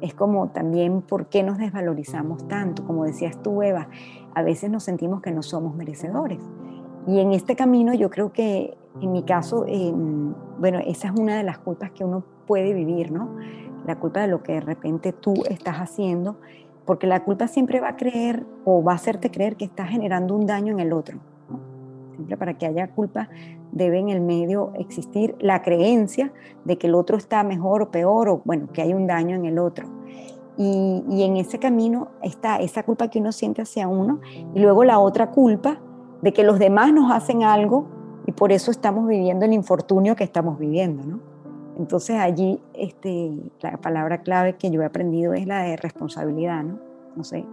Es 0.00 0.14
como 0.14 0.48
también 0.48 1.02
por 1.02 1.26
qué 1.26 1.42
nos 1.42 1.58
desvalorizamos 1.58 2.46
tanto. 2.48 2.84
Como 2.84 3.04
decías 3.04 3.40
tú, 3.42 3.62
Eva, 3.62 3.88
a 4.34 4.42
veces 4.42 4.70
nos 4.70 4.82
sentimos 4.82 5.22
que 5.22 5.30
no 5.30 5.42
somos 5.42 5.74
merecedores. 5.74 6.40
Y 7.06 7.20
en 7.20 7.32
este 7.32 7.54
camino 7.54 7.94
yo 7.94 8.10
creo 8.10 8.32
que 8.32 8.76
en 9.00 9.12
mi 9.12 9.22
caso, 9.22 9.64
em, 9.68 10.34
bueno, 10.58 10.78
esa 10.84 11.08
es 11.08 11.14
una 11.18 11.36
de 11.36 11.42
las 11.42 11.58
culpas 11.58 11.90
que 11.90 12.04
uno 12.04 12.24
puede 12.46 12.72
vivir, 12.72 13.12
¿no? 13.12 13.36
La 13.86 13.98
culpa 13.98 14.20
de 14.20 14.28
lo 14.28 14.42
que 14.42 14.52
de 14.52 14.60
repente 14.60 15.12
tú 15.12 15.34
estás 15.48 15.76
haciendo, 15.76 16.36
porque 16.86 17.06
la 17.06 17.24
culpa 17.24 17.48
siempre 17.48 17.80
va 17.80 17.90
a 17.90 17.96
creer 17.96 18.46
o 18.64 18.82
va 18.82 18.92
a 18.92 18.94
hacerte 18.94 19.30
creer 19.30 19.56
que 19.56 19.64
estás 19.64 19.90
generando 19.90 20.34
un 20.34 20.46
daño 20.46 20.72
en 20.72 20.80
el 20.80 20.92
otro. 20.92 21.18
Siempre 22.14 22.36
para 22.36 22.56
que 22.56 22.66
haya 22.66 22.88
culpa 22.88 23.28
debe 23.72 23.98
en 23.98 24.08
el 24.08 24.20
medio 24.20 24.72
existir 24.78 25.34
la 25.38 25.62
creencia 25.62 26.32
de 26.64 26.78
que 26.78 26.86
el 26.86 26.94
otro 26.94 27.16
está 27.16 27.42
mejor 27.42 27.82
o 27.82 27.90
peor, 27.90 28.28
o 28.28 28.42
bueno, 28.44 28.68
que 28.72 28.80
hay 28.80 28.94
un 28.94 29.06
daño 29.06 29.36
en 29.36 29.44
el 29.44 29.58
otro. 29.58 29.86
Y, 30.56 31.04
y, 31.10 31.24
en 31.24 31.36
ese 31.36 31.58
camino 31.58 32.08
está 32.22 32.56
esa 32.56 32.82
culpa 32.82 33.08
que 33.08 33.18
uno 33.18 33.30
siente 33.30 33.60
hacia 33.60 33.88
uno 33.88 34.20
y 34.54 34.60
luego 34.60 34.84
la 34.84 34.98
otra 34.98 35.30
culpa 35.30 35.78
de 36.22 36.32
que 36.32 36.44
los 36.44 36.58
demás 36.58 36.94
nos 36.94 37.12
hacen 37.12 37.42
algo 37.42 37.88
y 38.24 38.32
por 38.32 38.52
eso 38.52 38.70
estamos 38.70 39.06
viviendo 39.06 39.44
el 39.44 39.52
infortunio 39.52 40.16
que 40.16 40.24
estamos 40.24 40.58
viviendo, 40.58 41.04
¿no? 41.04 41.35
Entonces 41.78 42.16
allí 42.18 42.58
este, 42.74 43.30
la 43.60 43.76
palabra 43.76 44.22
clave 44.22 44.54
que 44.54 44.70
yo 44.70 44.82
he 44.82 44.86
aprendido 44.86 45.34
es 45.34 45.46
la 45.46 45.62
de 45.62 45.76
responsabilidad, 45.76 46.62
¿no? 46.62 46.78
No 47.14 47.24
sé. 47.24 47.44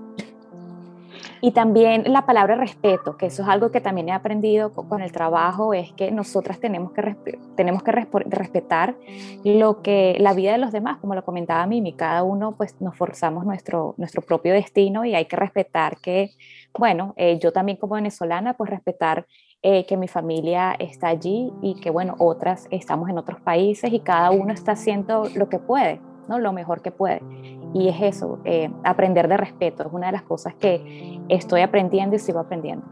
Y 1.41 1.51
también 1.51 2.03
la 2.07 2.25
palabra 2.25 2.55
respeto, 2.55 3.17
que 3.17 3.25
eso 3.25 3.43
es 3.43 3.49
algo 3.49 3.69
que 3.69 3.81
también 3.81 4.09
he 4.09 4.13
aprendido 4.13 4.71
con 4.71 5.01
el 5.01 5.11
trabajo, 5.11 5.73
es 5.73 5.91
que 5.91 6.09
nosotras 6.09 6.59
tenemos 6.59 6.93
que, 6.93 7.15
tenemos 7.55 7.83
que 7.83 7.91
respetar 7.91 8.95
lo 9.43 9.81
que, 9.81 10.15
la 10.19 10.33
vida 10.33 10.53
de 10.53 10.57
los 10.57 10.71
demás, 10.71 10.99
como 10.99 11.15
lo 11.15 11.25
comentaba 11.25 11.65
Mimi, 11.67 11.93
cada 11.93 12.23
uno 12.23 12.53
pues 12.55 12.79
nos 12.79 12.95
forzamos 12.95 13.45
nuestro, 13.45 13.93
nuestro 13.97 14.21
propio 14.21 14.53
destino 14.53 15.03
y 15.03 15.15
hay 15.15 15.25
que 15.25 15.35
respetar 15.35 15.97
que, 15.97 16.31
bueno, 16.77 17.13
eh, 17.17 17.37
yo 17.39 17.51
también 17.51 17.77
como 17.77 17.95
venezolana, 17.95 18.53
pues 18.53 18.69
respetar 18.69 19.25
eh, 19.65 19.85
que 19.85 19.95
mi 19.95 20.09
familia 20.09 20.75
está 20.77 21.07
allí 21.07 21.53
y 21.61 21.75
que, 21.75 21.89
bueno, 21.89 22.15
otras 22.19 22.67
estamos 22.69 23.09
en 23.09 23.17
otros 23.17 23.39
países 23.39 23.93
y 23.93 24.01
cada 24.01 24.29
uno 24.31 24.51
está 24.51 24.73
haciendo 24.73 25.29
lo 25.35 25.47
que 25.47 25.57
puede, 25.57 26.01
¿no? 26.27 26.37
Lo 26.37 26.51
mejor 26.51 26.81
que 26.81 26.91
puede. 26.91 27.21
Y 27.73 27.87
es 27.87 28.01
eso, 28.01 28.39
eh, 28.43 28.69
aprender 28.83 29.29
de 29.29 29.37
respeto, 29.37 29.83
es 29.83 29.93
una 29.93 30.07
de 30.07 30.11
las 30.11 30.23
cosas 30.23 30.53
que 30.55 31.19
estoy 31.29 31.61
aprendiendo 31.61 32.15
y 32.17 32.19
sigo 32.19 32.39
aprendiendo. 32.39 32.85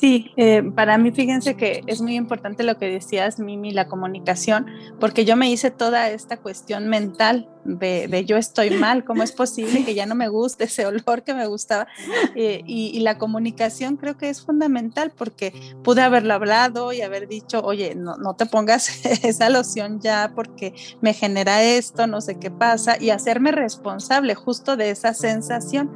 Sí, 0.00 0.32
eh, 0.38 0.62
para 0.62 0.96
mí 0.96 1.12
fíjense 1.12 1.56
que 1.56 1.82
es 1.86 2.00
muy 2.00 2.16
importante 2.16 2.62
lo 2.62 2.78
que 2.78 2.86
decías, 2.86 3.38
Mimi, 3.38 3.70
la 3.70 3.86
comunicación, 3.86 4.64
porque 4.98 5.26
yo 5.26 5.36
me 5.36 5.50
hice 5.50 5.70
toda 5.70 6.08
esta 6.08 6.38
cuestión 6.38 6.88
mental 6.88 7.50
de, 7.66 8.24
yo 8.24 8.38
estoy 8.38 8.70
mal, 8.70 9.04
¿cómo 9.04 9.22
es 9.22 9.32
posible 9.32 9.84
que 9.84 9.92
ya 9.92 10.06
no 10.06 10.14
me 10.14 10.28
guste 10.28 10.64
ese 10.64 10.86
olor 10.86 11.22
que 11.22 11.34
me 11.34 11.46
gustaba? 11.46 11.86
Eh, 12.34 12.62
y, 12.64 12.98
la 13.00 13.18
comunicación 13.18 13.98
creo 13.98 14.16
que 14.16 14.30
es 14.30 14.40
fundamental 14.40 15.12
porque 15.14 15.52
pude 15.84 16.00
haberlo 16.00 16.32
hablado 16.32 16.94
y 16.94 17.02
haber 17.02 17.28
dicho, 17.28 17.60
oye, 17.62 17.94
no, 17.94 18.16
no 18.16 18.36
te 18.36 18.46
pongas 18.46 19.04
esa 19.22 19.50
loción 19.50 20.00
ya 20.00 20.32
porque 20.34 20.72
me 21.02 21.12
genera 21.12 21.62
esto, 21.62 22.06
no 22.06 22.22
sé 22.22 22.38
qué 22.38 22.50
pasa, 22.50 22.96
y 22.98 23.10
hacerme 23.10 23.52
responsable 23.52 24.34
justo 24.34 24.78
de 24.78 24.88
esa 24.88 25.12
sensación. 25.12 25.90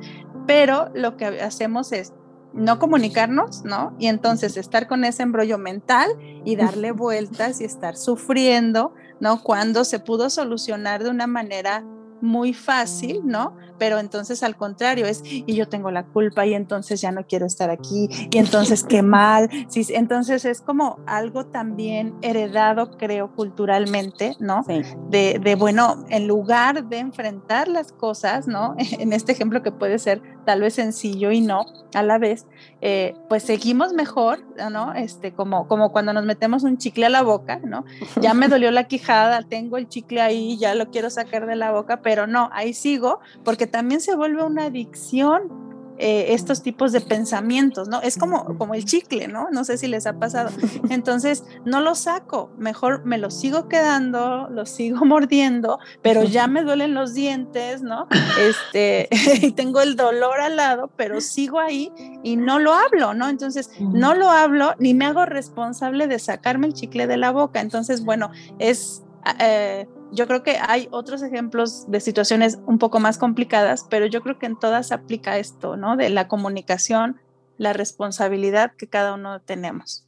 Pero 0.46 0.90
lo 0.94 1.16
que 1.16 1.24
hacemos 1.40 1.92
es 1.92 2.12
no 2.54 2.78
comunicarnos, 2.78 3.64
¿no? 3.64 3.94
Y 3.98 4.06
entonces 4.06 4.56
estar 4.56 4.86
con 4.86 5.04
ese 5.04 5.22
embrollo 5.22 5.58
mental 5.58 6.08
y 6.44 6.56
darle 6.56 6.92
vueltas 6.92 7.60
y 7.60 7.64
estar 7.64 7.96
sufriendo, 7.96 8.94
¿no? 9.20 9.42
Cuando 9.42 9.84
se 9.84 9.98
pudo 9.98 10.30
solucionar 10.30 11.02
de 11.02 11.10
una 11.10 11.26
manera 11.26 11.84
muy 12.24 12.54
fácil, 12.54 13.20
¿no? 13.24 13.56
Pero 13.78 13.98
entonces 13.98 14.42
al 14.42 14.56
contrario 14.56 15.04
es, 15.06 15.20
y 15.24 15.54
yo 15.54 15.68
tengo 15.68 15.90
la 15.90 16.04
culpa 16.04 16.46
y 16.46 16.54
entonces 16.54 17.00
ya 17.00 17.12
no 17.12 17.26
quiero 17.26 17.44
estar 17.44 17.70
aquí 17.70 18.08
y 18.30 18.38
entonces 18.38 18.82
qué 18.82 19.02
mal. 19.02 19.50
Sí, 19.68 19.86
entonces 19.90 20.44
es 20.44 20.60
como 20.60 21.00
algo 21.06 21.46
también 21.46 22.14
heredado, 22.22 22.96
creo, 22.96 23.34
culturalmente, 23.34 24.36
¿no? 24.40 24.64
De, 25.10 25.38
de, 25.38 25.54
bueno, 25.54 26.04
en 26.08 26.26
lugar 26.26 26.88
de 26.88 26.98
enfrentar 26.98 27.68
las 27.68 27.92
cosas, 27.92 28.48
¿no? 28.48 28.74
En 29.04 29.12
este 29.12 29.32
ejemplo 29.32 29.62
que 29.62 29.72
puede 29.72 29.98
ser 29.98 30.22
tal 30.44 30.60
vez 30.60 30.74
sencillo 30.74 31.30
y 31.30 31.40
no 31.40 31.66
a 31.94 32.02
la 32.02 32.18
vez, 32.18 32.46
eh, 32.80 33.14
pues 33.28 33.44
seguimos 33.44 33.92
mejor, 33.92 34.40
¿no? 34.70 34.92
Este, 34.94 35.32
como, 35.32 35.68
como 35.68 35.92
cuando 35.92 36.12
nos 36.12 36.24
metemos 36.24 36.64
un 36.64 36.76
chicle 36.76 37.06
a 37.06 37.08
la 37.08 37.22
boca, 37.22 37.60
¿no? 37.64 37.84
Ya 38.20 38.34
me 38.34 38.48
dolió 38.48 38.70
la 38.70 38.84
quijada, 38.84 39.42
tengo 39.42 39.76
el 39.76 39.88
chicle 39.88 40.20
ahí, 40.20 40.56
ya 40.58 40.74
lo 40.74 40.90
quiero 40.90 41.10
sacar 41.10 41.46
de 41.46 41.56
la 41.56 41.72
boca, 41.72 42.00
pero 42.02 42.26
no, 42.26 42.50
ahí 42.52 42.74
sigo, 42.74 43.20
porque 43.44 43.66
también 43.66 44.00
se 44.00 44.16
vuelve 44.16 44.42
una 44.42 44.64
adicción 44.64 45.73
eh, 45.98 46.26
estos 46.30 46.62
tipos 46.62 46.90
de 46.92 47.00
pensamientos, 47.00 47.88
¿no? 47.88 48.00
Es 48.02 48.16
como, 48.16 48.58
como 48.58 48.74
el 48.74 48.84
chicle, 48.84 49.28
¿no? 49.28 49.48
No 49.50 49.64
sé 49.64 49.78
si 49.78 49.86
les 49.86 50.06
ha 50.06 50.18
pasado. 50.18 50.50
Entonces, 50.90 51.44
no 51.64 51.80
lo 51.80 51.94
saco, 51.94 52.50
mejor 52.58 53.04
me 53.04 53.16
lo 53.16 53.30
sigo 53.30 53.68
quedando, 53.68 54.48
lo 54.50 54.66
sigo 54.66 55.04
mordiendo, 55.04 55.78
pero 56.02 56.24
ya 56.24 56.48
me 56.48 56.62
duelen 56.62 56.94
los 56.94 57.14
dientes, 57.14 57.82
¿no? 57.82 58.08
Este, 58.40 59.08
y 59.40 59.52
tengo 59.52 59.80
el 59.80 59.94
dolor 59.94 60.40
al 60.40 60.56
lado, 60.56 60.90
pero 60.96 61.20
sigo 61.20 61.60
ahí 61.60 61.92
y 62.22 62.36
no 62.36 62.58
lo 62.58 62.74
hablo, 62.74 63.14
¿no? 63.14 63.28
Entonces, 63.28 63.70
no 63.78 64.14
lo 64.14 64.30
hablo 64.30 64.74
ni 64.78 64.94
me 64.94 65.06
hago 65.06 65.24
responsable 65.26 66.08
de 66.08 66.18
sacarme 66.18 66.66
el 66.66 66.74
chicle 66.74 67.06
de 67.06 67.16
la 67.16 67.30
boca. 67.30 67.60
Entonces, 67.60 68.04
bueno, 68.04 68.30
es... 68.58 69.02
Eh, 69.38 69.86
yo 70.14 70.26
creo 70.26 70.42
que 70.42 70.58
hay 70.60 70.88
otros 70.90 71.22
ejemplos 71.22 71.90
de 71.90 72.00
situaciones 72.00 72.58
un 72.66 72.78
poco 72.78 73.00
más 73.00 73.18
complicadas, 73.18 73.86
pero 73.90 74.06
yo 74.06 74.22
creo 74.22 74.38
que 74.38 74.46
en 74.46 74.58
todas 74.58 74.92
aplica 74.92 75.38
esto, 75.38 75.76
¿no? 75.76 75.96
De 75.96 76.08
la 76.10 76.28
comunicación, 76.28 77.20
la 77.58 77.72
responsabilidad 77.72 78.72
que 78.76 78.88
cada 78.88 79.14
uno 79.14 79.40
tenemos. 79.40 80.06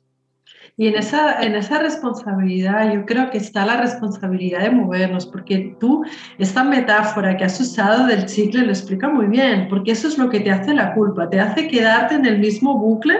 Y 0.76 0.88
en 0.88 0.96
esa, 0.96 1.42
en 1.42 1.54
esa 1.54 1.78
responsabilidad 1.78 2.92
yo 2.92 3.06
creo 3.06 3.30
que 3.30 3.38
está 3.38 3.64
la 3.64 3.80
responsabilidad 3.80 4.60
de 4.60 4.70
movernos, 4.70 5.26
porque 5.26 5.76
tú, 5.80 6.04
esta 6.38 6.64
metáfora 6.64 7.36
que 7.36 7.44
has 7.44 7.58
usado 7.60 8.06
del 8.06 8.26
chicle 8.26 8.62
lo 8.62 8.70
explica 8.70 9.08
muy 9.08 9.26
bien, 9.26 9.68
porque 9.68 9.92
eso 9.92 10.08
es 10.08 10.18
lo 10.18 10.28
que 10.28 10.40
te 10.40 10.50
hace 10.50 10.74
la 10.74 10.92
culpa, 10.94 11.30
te 11.30 11.40
hace 11.40 11.68
quedarte 11.68 12.14
en 12.14 12.26
el 12.26 12.38
mismo 12.38 12.78
bucle 12.78 13.16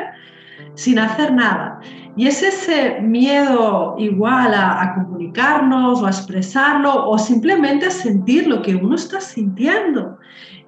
sin 0.75 0.99
hacer 0.99 1.33
nada. 1.33 1.81
Y 2.17 2.27
es 2.27 2.43
ese 2.43 3.01
miedo 3.03 3.95
igual 3.99 4.55
a, 4.55 4.95
comunicarnos 4.95 6.01
o 6.01 6.07
a 6.07 6.11
expresarlo 6.11 7.09
o 7.09 7.19
simplemente 7.19 7.87
a 7.87 7.91
sentir 7.91 8.47
lo 8.47 8.63
que 8.63 8.75
uno 8.75 8.95
está 8.95 9.21
sintiendo, 9.21 10.19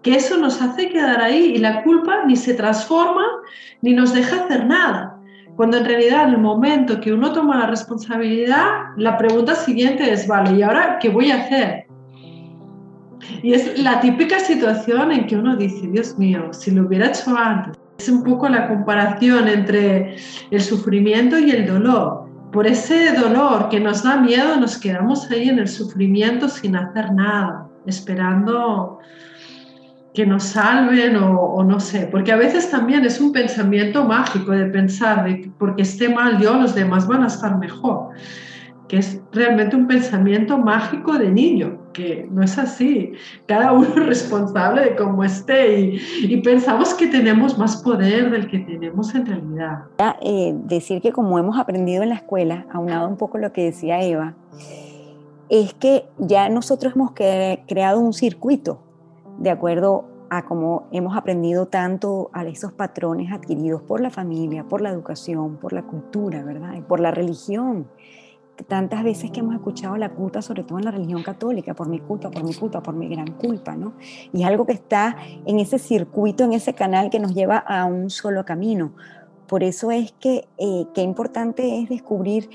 que 0.02 0.14
eso 0.17 0.37
nos 0.37 0.61
hace 0.61 0.90
quedar 0.90 1.23
ahí 1.23 1.55
y 1.55 1.59
la 1.59 1.83
culpa 1.83 2.25
ni 2.26 2.37
se 2.37 2.52
transforma 2.52 3.25
ni 3.81 3.95
nos 3.95 4.12
deja 4.12 4.45
hacer 4.45 4.67
nada. 4.67 5.19
Cuando 5.57 5.78
en 5.78 5.87
realidad 5.87 6.28
en 6.28 6.35
el 6.35 6.38
momento 6.38 7.00
que 7.00 7.14
uno 7.14 7.33
toma 7.33 7.59
la 7.59 7.67
responsabilidad, 7.67 8.69
la 8.97 9.17
pregunta 9.17 9.55
siguiente 9.55 10.12
es, 10.12 10.28
vale, 10.28 10.59
¿y 10.59 10.62
ahora 10.62 10.99
qué 11.00 11.09
voy 11.09 11.31
a 11.31 11.37
hacer? 11.37 11.87
Y 13.43 13.55
es 13.55 13.78
la 13.78 14.00
típica 14.00 14.38
situación 14.38 15.12
en 15.12 15.26
que 15.26 15.37
uno 15.37 15.57
dice, 15.57 15.88
Dios 15.88 16.19
mío, 16.19 16.52
si 16.52 16.71
lo 16.71 16.87
hubiera 16.87 17.09
hecho 17.09 17.37
antes. 17.37 17.76
Es 17.99 18.09
un 18.09 18.23
poco 18.23 18.49
la 18.49 18.69
comparación 18.69 19.49
entre 19.49 20.17
el 20.50 20.61
sufrimiento 20.61 21.37
y 21.38 21.50
el 21.50 21.67
dolor. 21.67 22.28
Por 22.52 22.67
ese 22.67 23.12
dolor 23.12 23.69
que 23.69 23.81
nos 23.81 24.05
da 24.05 24.17
miedo, 24.19 24.57
nos 24.57 24.78
quedamos 24.78 25.28
ahí 25.31 25.49
en 25.49 25.59
el 25.59 25.69
sufrimiento 25.69 26.49
sin 26.49 26.76
hacer 26.76 27.12
nada, 27.12 27.69
esperando 27.87 29.00
que 30.14 30.25
nos 30.25 30.45
salven 30.45 31.17
o, 31.17 31.62
no 31.64 31.78
sé, 31.81 32.09
porque 32.11 32.33
a 32.33 32.37
veces 32.37 32.71
también 32.71 33.05
es 33.05 33.21
un 33.21 33.33
pensamiento 33.33 34.05
mágico 34.05 34.52
de 34.52 34.67
pensar 34.67 35.25
que 35.25 35.50
porque 35.59 35.83
esté 35.83 36.09
mal 36.09 36.38
yo, 36.40 36.55
los 36.55 36.75
demás 36.75 37.07
van 37.07 37.25
a 37.25 37.26
estar 37.26 37.59
mejor 37.59 38.11
que 38.88 38.97
es 38.99 39.21
realmente 39.33 39.76
un 39.76 39.87
pensamiento 39.87 40.59
mágico 40.59 41.12
de 41.19 41.31
niño, 41.31 41.78
no 42.31 42.43
es 42.43 42.59
así. 42.59 43.12
Cada 43.47 43.73
uno 43.73 43.88
es 43.88 44.07
responsable 44.07 44.83
de 44.83 44.97
cómo 44.97 45.25
esté 45.25 45.81
y, 45.81 46.37
pensamos 46.43 46.95
que 46.95 47.07
tenemos 47.07 47.59
más 47.59 47.76
poder 47.78 48.31
del 48.31 48.49
que 48.49 48.61
tenemos 48.61 49.14
en 49.14 49.26
realidad. 49.26 49.85
Eh, 50.23 50.55
decir 50.64 51.02
que 51.02 51.12
como 51.12 51.38
hemos 51.38 51.59
aprendido 51.59 52.02
en 52.02 52.11
la 52.11 52.14
escuela, 52.17 52.67
aunado 52.73 53.09
un 53.09 53.17
poco 53.17 53.38
lo 53.38 53.52
que 53.52 53.64
decía 53.64 54.02
Eva, 54.02 54.35
es 55.49 55.75
que 55.75 56.05
ya 56.19 56.49
nosotros 56.49 56.95
hemos 56.95 57.12
creado 57.12 58.00
un 58.00 58.12
circuito 58.12 58.81
de 59.38 59.50
acuerdo 59.50 60.05
a 60.31 60.45
cómo 60.45 60.87
hemos 60.93 61.17
aprendido 61.17 61.67
tanto 61.67 62.31
a 62.33 62.45
esos 62.45 62.73
patrones 62.73 63.33
adquiridos 63.33 63.83
por 63.83 64.00
la 64.00 64.11
familia, 64.11 64.64
por 64.64 64.81
la 64.81 64.90
educación, 64.90 65.57
por 65.57 65.73
la 65.73 65.83
cultura, 65.83 66.43
¿verdad? 66.45 66.75
Y 66.75 66.81
por 66.83 67.00
la 67.00 67.11
religión 67.11 67.87
tantas 68.67 69.05
veces 69.05 69.31
que 69.31 69.41
hemos 69.41 69.55
escuchado 69.55 69.97
la 69.97 70.11
culpa, 70.11 70.43
sobre 70.43 70.65
todo 70.65 70.79
en 70.79 70.85
la 70.85 70.91
religión 70.91 71.23
católica, 71.23 71.75
por 71.75 71.88
mi 71.88 72.00
culpa, 72.00 72.31
por 72.31 72.45
mi 72.45 72.55
culpa, 72.55 72.83
por 72.83 72.95
mi 72.95 73.09
gran 73.09 73.33
culpa, 73.33 73.77
¿no? 73.77 73.95
Y 74.33 74.43
es 74.43 74.47
algo 74.47 74.67
que 74.67 74.73
está 74.73 75.17
en 75.47 75.59
ese 75.61 75.79
circuito, 75.79 76.45
en 76.45 76.53
ese 76.53 76.75
canal 76.75 77.11
que 77.11 77.21
nos 77.21 77.35
lleva 77.35 77.59
a 77.59 77.85
un 77.85 78.11
solo 78.11 78.45
camino. 78.45 78.93
Por 79.47 79.62
eso 79.62 79.91
es 79.91 80.12
que 80.12 80.47
eh, 80.59 80.87
qué 80.95 81.03
importante 81.03 81.81
es 81.81 81.88
descubrir 81.88 82.50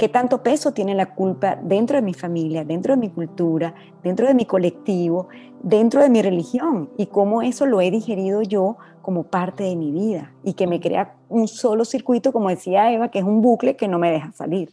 qué 0.00 0.08
tanto 0.08 0.42
peso 0.42 0.72
tiene 0.72 0.94
la 0.94 1.14
culpa 1.14 1.58
dentro 1.62 1.96
de 1.96 2.00
mi 2.00 2.14
familia, 2.14 2.64
dentro 2.64 2.94
de 2.94 3.00
mi 3.02 3.10
cultura, 3.10 3.74
dentro 4.02 4.26
de 4.26 4.32
mi 4.32 4.46
colectivo, 4.46 5.28
dentro 5.62 6.00
de 6.00 6.08
mi 6.08 6.22
religión 6.22 6.88
y 6.96 7.04
cómo 7.04 7.42
eso 7.42 7.66
lo 7.66 7.82
he 7.82 7.90
digerido 7.90 8.40
yo 8.40 8.78
como 9.02 9.24
parte 9.24 9.64
de 9.64 9.76
mi 9.76 9.92
vida 9.92 10.32
y 10.42 10.54
que 10.54 10.66
me 10.66 10.80
crea 10.80 11.16
un 11.28 11.48
solo 11.48 11.84
circuito, 11.84 12.32
como 12.32 12.48
decía 12.48 12.90
Eva, 12.90 13.10
que 13.10 13.18
es 13.18 13.26
un 13.26 13.42
bucle 13.42 13.76
que 13.76 13.88
no 13.88 13.98
me 13.98 14.10
deja 14.10 14.32
salir. 14.32 14.70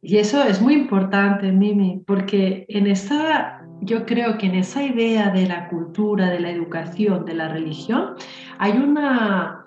Y 0.00 0.16
eso 0.16 0.42
es 0.42 0.60
muy 0.60 0.74
importante, 0.74 1.52
Mimi, 1.52 2.02
porque 2.04 2.66
en 2.68 2.88
esa, 2.88 3.64
yo 3.80 4.04
creo 4.06 4.38
que 4.38 4.48
en 4.48 4.56
esa 4.56 4.82
idea 4.82 5.30
de 5.30 5.46
la 5.46 5.68
cultura, 5.68 6.30
de 6.30 6.40
la 6.40 6.50
educación, 6.50 7.24
de 7.26 7.34
la 7.34 7.46
religión, 7.46 8.14
hay 8.58 8.72
una, 8.72 9.64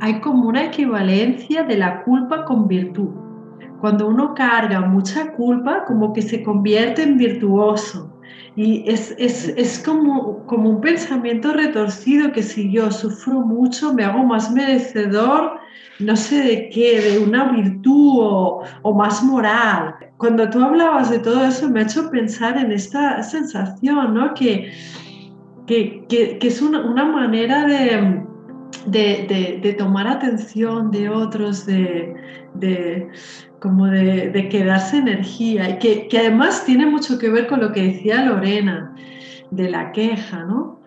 hay 0.00 0.20
como 0.20 0.48
una 0.48 0.64
equivalencia 0.64 1.62
de 1.62 1.76
la 1.76 2.02
culpa 2.02 2.44
con 2.44 2.66
virtud 2.66 3.29
cuando 3.80 4.06
uno 4.08 4.34
carga 4.34 4.80
mucha 4.80 5.32
culpa, 5.32 5.84
como 5.86 6.12
que 6.12 6.22
se 6.22 6.42
convierte 6.42 7.02
en 7.02 7.16
virtuoso. 7.16 8.10
Y 8.56 8.84
es, 8.90 9.14
es, 9.18 9.48
es, 9.48 9.78
como, 9.78 10.44
como 10.46 10.70
un 10.70 10.80
pensamiento 10.80 11.52
retorcido 11.52 12.32
que 12.32 12.42
si 12.42 12.70
yo 12.70 12.90
sufro 12.90 13.40
mucho 13.40 13.94
me 13.94 14.04
hago 14.04 14.24
más 14.24 14.50
merecedor, 14.52 15.58
no 15.98 16.16
sé 16.16 16.42
de 16.42 16.68
qué, 16.68 17.00
de 17.00 17.18
una 17.20 17.52
virtud 17.52 18.18
o, 18.20 18.62
o 18.82 18.94
más 18.94 19.22
moral. 19.22 19.94
Cuando 20.16 20.50
tú 20.50 20.62
hablabas 20.62 21.10
de 21.10 21.20
todo 21.20 21.44
eso 21.44 21.70
me 21.70 21.80
ha 21.80 21.82
hecho 21.84 22.10
pensar 22.10 22.58
en 22.58 22.72
esta 22.72 23.22
sensación, 23.22 24.14
¿no? 24.14 24.34
Que, 24.34 24.72
que, 25.66 26.04
que, 26.08 26.38
que 26.38 26.48
es 26.48 26.60
una, 26.60 26.80
una 26.80 27.04
manera 27.04 27.64
de, 27.66 28.24
de, 28.86 29.58
de, 29.62 29.72
tomar 29.74 30.06
atención 30.06 30.90
de 30.90 31.08
otros, 31.08 31.66
de, 31.66 33.08
como 33.60 33.86
de, 33.86 34.48
quedarse 34.50 34.98
energía 34.98 35.70
y 35.70 35.78
que, 35.78 36.08
que, 36.08 36.18
además 36.18 36.64
tiene 36.64 36.86
mucho 36.86 37.18
que 37.18 37.30
ver 37.30 37.46
con 37.46 37.60
lo 37.60 37.72
que 37.72 37.82
decía 37.82 38.24
Lorena 38.24 38.94
de 39.50 39.70
la 39.70 39.92
queja, 39.92 40.44
¿no? 40.44 40.80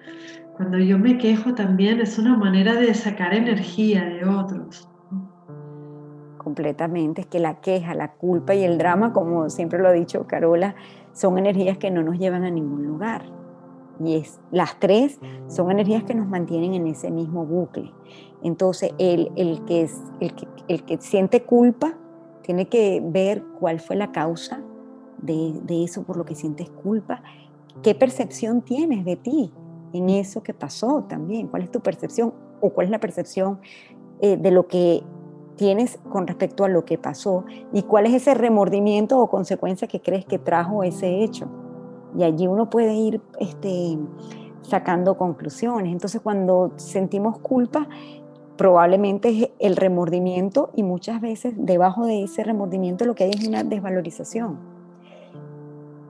Cuando 0.55 0.77
yo 0.77 0.99
me 0.99 1.17
quejo 1.17 1.55
también 1.55 1.99
es 1.99 2.17
una 2.19 2.37
manera 2.37 2.75
de 2.75 2.93
sacar 2.93 3.33
energía 3.33 4.05
de 4.05 4.25
otros. 4.25 4.87
Completamente, 6.37 7.21
es 7.21 7.27
que 7.27 7.39
la 7.39 7.59
queja, 7.61 7.95
la 7.95 8.13
culpa 8.13 8.53
y 8.53 8.63
el 8.63 8.77
drama, 8.77 9.13
como 9.13 9.49
siempre 9.49 9.79
lo 9.79 9.87
ha 9.87 9.93
dicho 9.93 10.27
Carola, 10.27 10.75
son 11.13 11.37
energías 11.37 11.77
que 11.77 11.89
no 11.89 12.03
nos 12.03 12.19
llevan 12.19 12.43
a 12.43 12.51
ningún 12.51 12.85
lugar. 12.85 13.42
Y 13.99 14.15
es, 14.15 14.39
las 14.51 14.79
tres 14.79 15.19
son 15.47 15.71
energías 15.71 16.03
que 16.03 16.15
nos 16.15 16.27
mantienen 16.27 16.73
en 16.73 16.87
ese 16.87 17.11
mismo 17.11 17.45
bucle. 17.45 17.91
Entonces, 18.41 18.93
el, 18.97 19.31
el, 19.35 19.63
que, 19.65 19.83
es, 19.83 20.01
el, 20.19 20.33
que, 20.33 20.47
el 20.67 20.83
que 20.83 20.97
siente 20.99 21.43
culpa 21.43 21.93
tiene 22.41 22.67
que 22.67 23.01
ver 23.03 23.43
cuál 23.59 23.79
fue 23.79 23.95
la 23.95 24.11
causa 24.11 24.61
de, 25.21 25.53
de, 25.63 25.83
eso 25.83 26.03
por 26.03 26.17
lo 26.17 26.25
que 26.25 26.35
sientes 26.35 26.69
culpa, 26.69 27.23
qué 27.81 27.95
percepción 27.95 28.61
tienes 28.61 29.05
de 29.05 29.15
ti 29.15 29.53
en 29.93 30.09
eso 30.09 30.43
que 30.43 30.53
pasó 30.53 31.05
también, 31.07 31.47
cuál 31.47 31.63
es 31.63 31.71
tu 31.71 31.79
percepción 31.79 32.33
o 32.59 32.69
cuál 32.71 32.85
es 32.85 32.91
la 32.91 32.99
percepción 32.99 33.59
eh, 34.21 34.37
de 34.37 34.51
lo 34.51 34.67
que 34.67 35.03
tienes 35.55 35.99
con 36.09 36.27
respecto 36.27 36.65
a 36.65 36.67
lo 36.67 36.85
que 36.85 36.97
pasó 36.97 37.45
y 37.71 37.83
cuál 37.83 38.05
es 38.07 38.13
ese 38.13 38.33
remordimiento 38.33 39.19
o 39.19 39.29
consecuencia 39.29 39.87
que 39.87 40.01
crees 40.01 40.25
que 40.25 40.39
trajo 40.39 40.83
ese 40.83 41.23
hecho. 41.23 41.47
Y 42.17 42.23
allí 42.23 42.47
uno 42.47 42.69
puede 42.69 42.93
ir 42.93 43.21
este, 43.39 43.97
sacando 44.61 45.17
conclusiones. 45.17 45.91
Entonces 45.91 46.21
cuando 46.21 46.71
sentimos 46.75 47.39
culpa, 47.39 47.87
probablemente 48.57 49.29
es 49.29 49.49
el 49.59 49.75
remordimiento 49.75 50.71
y 50.75 50.83
muchas 50.83 51.21
veces 51.21 51.53
debajo 51.57 52.05
de 52.05 52.23
ese 52.23 52.43
remordimiento 52.43 53.05
lo 53.05 53.15
que 53.15 53.25
hay 53.25 53.31
es 53.31 53.47
una 53.47 53.63
desvalorización. 53.63 54.57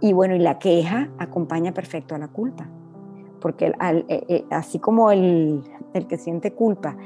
Y 0.02 0.12
bueno, 0.14 0.36
y 0.36 0.40
la 0.40 0.60
queja 0.60 1.10
acompaña 1.18 1.74
perfecto 1.74 2.14
a 2.14 2.18
la 2.18 2.28
culpa, 2.28 2.68
porque 3.40 3.68
eh, 3.68 4.06
eh, 4.10 4.46
así 4.50 4.80
como 4.80 5.12
el, 5.12 5.64
el 5.94 6.08
que 6.08 6.18
siente 6.18 6.54
culpa 6.54 6.98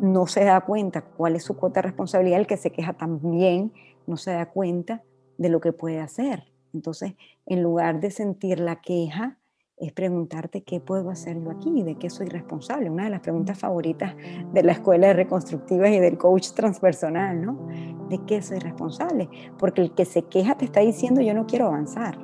no 0.00 0.26
se 0.26 0.44
da 0.44 0.60
cuenta 0.60 1.02
cuál 1.02 1.34
es 1.34 1.42
su 1.42 1.56
cuota 1.56 1.80
de 1.80 1.88
responsabilidad, 1.88 2.38
el 2.38 2.46
que 2.46 2.56
se 2.56 2.70
queja 2.70 2.92
también 2.92 3.72
no 4.06 4.16
se 4.16 4.32
da 4.32 4.46
cuenta 4.46 5.02
de 5.38 5.48
lo 5.48 5.60
que 5.60 5.72
puede 5.72 6.00
hacer. 6.00 6.49
Entonces, 6.74 7.14
en 7.46 7.62
lugar 7.62 8.00
de 8.00 8.10
sentir 8.10 8.60
la 8.60 8.80
queja, 8.80 9.38
es 9.80 9.92
preguntarte 9.92 10.62
qué 10.62 10.78
puedo 10.78 11.08
hacer 11.10 11.42
yo 11.42 11.50
aquí, 11.50 11.82
de 11.82 11.96
qué 11.96 12.10
soy 12.10 12.28
responsable. 12.28 12.90
Una 12.90 13.04
de 13.04 13.10
las 13.10 13.20
preguntas 13.20 13.58
favoritas 13.58 14.14
de 14.52 14.62
la 14.62 14.72
escuela 14.72 15.08
de 15.08 15.14
reconstructivas 15.14 15.90
y 15.90 15.98
del 15.98 16.18
coach 16.18 16.50
transpersonal, 16.50 17.40
¿no? 17.40 17.66
¿De 18.10 18.18
qué 18.26 18.42
soy 18.42 18.58
responsable? 18.58 19.30
Porque 19.58 19.80
el 19.80 19.94
que 19.94 20.04
se 20.04 20.22
queja 20.22 20.54
te 20.54 20.66
está 20.66 20.80
diciendo 20.80 21.22
yo 21.22 21.32
no 21.32 21.46
quiero 21.46 21.66
avanzar. 21.66 22.18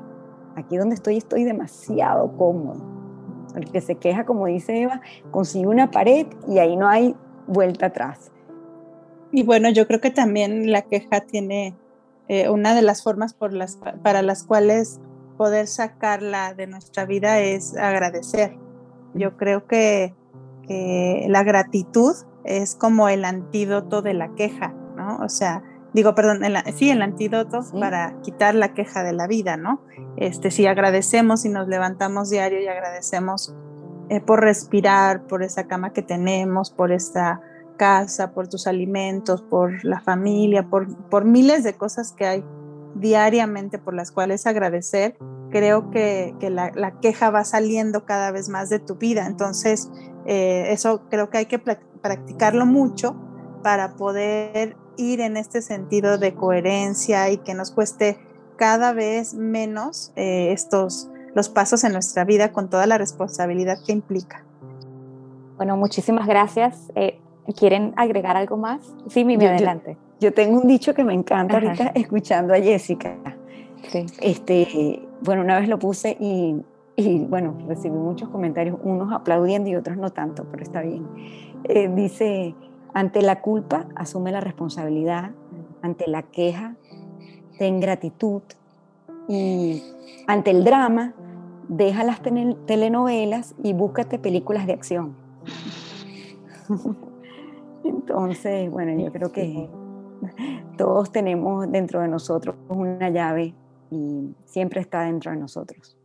Aquí 0.54 0.76
donde 0.76 0.94
estoy 0.94 1.16
estoy 1.16 1.44
demasiado 1.44 2.36
cómodo. 2.36 2.84
El 3.54 3.70
que 3.70 3.80
se 3.80 3.94
queja, 3.94 4.26
como 4.26 4.46
dice 4.46 4.82
Eva, 4.82 5.00
consigue 5.30 5.66
una 5.66 5.90
pared 5.90 6.26
y 6.46 6.58
ahí 6.58 6.76
no 6.76 6.88
hay 6.88 7.16
vuelta 7.46 7.86
atrás. 7.86 8.30
Y 9.32 9.44
bueno, 9.44 9.70
yo 9.70 9.86
creo 9.86 10.00
que 10.00 10.10
también 10.10 10.70
la 10.70 10.82
queja 10.82 11.22
tiene 11.22 11.74
eh, 12.28 12.48
una 12.48 12.74
de 12.74 12.82
las 12.82 13.02
formas 13.02 13.34
por 13.34 13.52
las, 13.52 13.78
para 14.02 14.22
las 14.22 14.44
cuales 14.44 15.00
poder 15.36 15.66
sacarla 15.66 16.54
de 16.54 16.66
nuestra 16.66 17.04
vida 17.04 17.38
es 17.40 17.76
agradecer. 17.76 18.56
Yo 19.14 19.36
creo 19.36 19.66
que, 19.66 20.14
la 20.68 21.44
gratitud 21.44 22.16
es 22.44 22.74
como 22.74 23.08
el 23.08 23.24
antídoto 23.24 24.02
de 24.02 24.14
la 24.14 24.34
queja, 24.34 24.74
¿no? 24.96 25.18
O 25.18 25.28
sea, 25.28 25.62
digo, 25.92 26.16
perdón, 26.16 26.40
sí, 26.74 26.90
el 26.90 27.02
antídoto 27.02 27.60
para 27.78 28.20
quitar 28.22 28.56
la 28.56 28.74
queja 28.74 29.04
de 29.04 29.12
la 29.12 29.28
vida, 29.28 29.56
¿no? 29.56 29.80
Este, 30.16 30.50
si 30.50 30.66
agradecemos 30.66 31.44
y 31.44 31.50
nos 31.50 31.68
levantamos 31.68 32.30
diario 32.30 32.60
y 32.60 32.66
agradecemos 32.66 33.54
eh, 34.08 34.20
por 34.20 34.40
respirar, 34.40 35.26
por 35.28 35.44
esa 35.44 35.68
cama 35.68 35.92
que 35.92 36.02
tenemos, 36.02 36.72
por 36.72 36.90
esta 36.90 37.40
casa, 37.76 38.32
por 38.32 38.48
tus 38.48 38.66
alimentos, 38.66 39.42
por 39.42 39.84
la 39.84 40.00
familia, 40.00 40.68
por, 40.68 40.94
por 41.08 41.24
miles 41.24 41.62
de 41.64 41.74
cosas 41.74 42.12
que 42.12 42.26
hay 42.26 42.44
diariamente 42.94 43.78
por 43.78 43.94
las 43.94 44.10
cuales 44.10 44.46
agradecer, 44.46 45.16
creo 45.50 45.90
que, 45.90 46.34
la, 46.50 47.00
queja 47.00 47.30
va 47.30 47.44
saliendo 47.44 48.04
cada 48.04 48.30
vez 48.30 48.48
más 48.48 48.68
de 48.68 48.78
tu 48.78 48.96
vida. 48.96 49.26
Entonces, 49.26 49.90
eh, 50.26 50.66
eso 50.70 51.02
creo 51.10 51.30
que 51.30 51.38
hay 51.38 51.46
que 51.46 51.58
practicarlo 51.58 52.66
mucho 52.66 53.16
para 53.62 53.96
poder 53.96 54.76
ir 54.96 55.20
en 55.20 55.36
este 55.36 55.62
sentido 55.62 56.18
de 56.18 56.34
coherencia 56.34 57.30
y 57.30 57.38
que 57.38 57.54
nos 57.54 57.70
cueste 57.70 58.18
cada 58.56 58.92
vez 58.92 59.34
menos 59.34 60.12
eh, 60.16 60.52
estos 60.52 61.10
los 61.34 61.50
pasos 61.50 61.84
en 61.84 61.92
nuestra 61.92 62.24
vida 62.24 62.50
con 62.50 62.70
toda 62.70 62.86
la 62.86 62.96
responsabilidad 62.96 63.76
que 63.84 63.92
implica. 63.92 64.42
Bueno, 65.58 65.76
muchísimas 65.76 66.26
gracias. 66.26 66.90
Eh, 66.94 67.20
¿Quieren 67.54 67.92
agregar 67.96 68.36
algo 68.36 68.56
más? 68.56 68.94
Sí, 69.08 69.24
Mimi, 69.24 69.46
adelante. 69.46 69.96
Yo, 70.20 70.32
tengo 70.32 70.58
un 70.60 70.66
dicho 70.66 70.94
que 70.94 71.04
me 71.04 71.14
encanta 71.14 71.54
ahorita 71.54 71.92
escuchando 71.94 72.54
a 72.54 72.58
Jessica. 72.58 73.16
Este, 74.20 75.06
bueno, 75.22 75.42
una 75.42 75.60
vez 75.60 75.68
lo 75.68 75.78
puse 75.78 76.16
y, 76.18 76.56
y, 76.96 77.18
bueno, 77.20 77.56
recibí 77.68 77.96
muchos 77.96 78.28
comentarios, 78.30 78.78
unos 78.82 79.12
aplaudiendo 79.12 79.68
y 79.70 79.76
otros 79.76 79.96
no 79.96 80.10
tanto, 80.10 80.46
pero 80.50 80.62
está 80.62 80.80
bien. 80.80 81.06
Eh, 81.64 81.88
dice, 81.94 82.54
ante 82.94 83.22
la 83.22 83.40
culpa, 83.40 83.86
asume 83.94 84.32
la 84.32 84.40
responsabilidad, 84.40 85.30
ante 85.82 86.08
la 86.08 86.22
queja, 86.22 86.74
ten 87.58 87.80
gratitud 87.80 88.42
y 89.28 89.82
ante 90.26 90.50
el 90.50 90.64
drama, 90.64 91.14
deja 91.68 92.04
las 92.04 92.20
telenovelas 92.22 93.54
y 93.62 93.72
búscate 93.72 94.18
películas 94.18 94.66
de 94.66 94.72
acción. 94.72 95.14
Entonces, 97.88 98.70
bueno, 98.70 98.92
yo 99.02 99.12
creo 99.12 99.32
que 99.32 99.68
todos 100.76 101.10
tenemos 101.12 101.70
dentro 101.70 102.00
de 102.00 102.08
nosotros 102.08 102.56
una 102.68 103.10
llave 103.10 103.54
y 103.90 104.34
siempre 104.44 104.80
está 104.80 105.02
dentro 105.02 105.30
de 105.30 105.38
nosotros. 105.38 105.96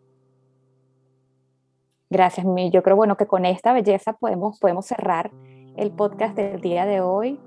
Gracias, 2.09 2.45
Mi. 2.45 2.69
Yo 2.71 2.83
creo 2.83 2.95
bueno 2.95 3.15
que 3.15 3.25
con 3.25 3.45
esta 3.45 3.71
belleza 3.71 4.13
podemos, 4.13 4.59
podemos 4.59 4.85
cerrar 4.85 5.31
el 5.77 5.91
podcast 5.91 6.35
del 6.35 6.59
día 6.59 6.85
de 6.85 6.99
hoy. 6.99 7.39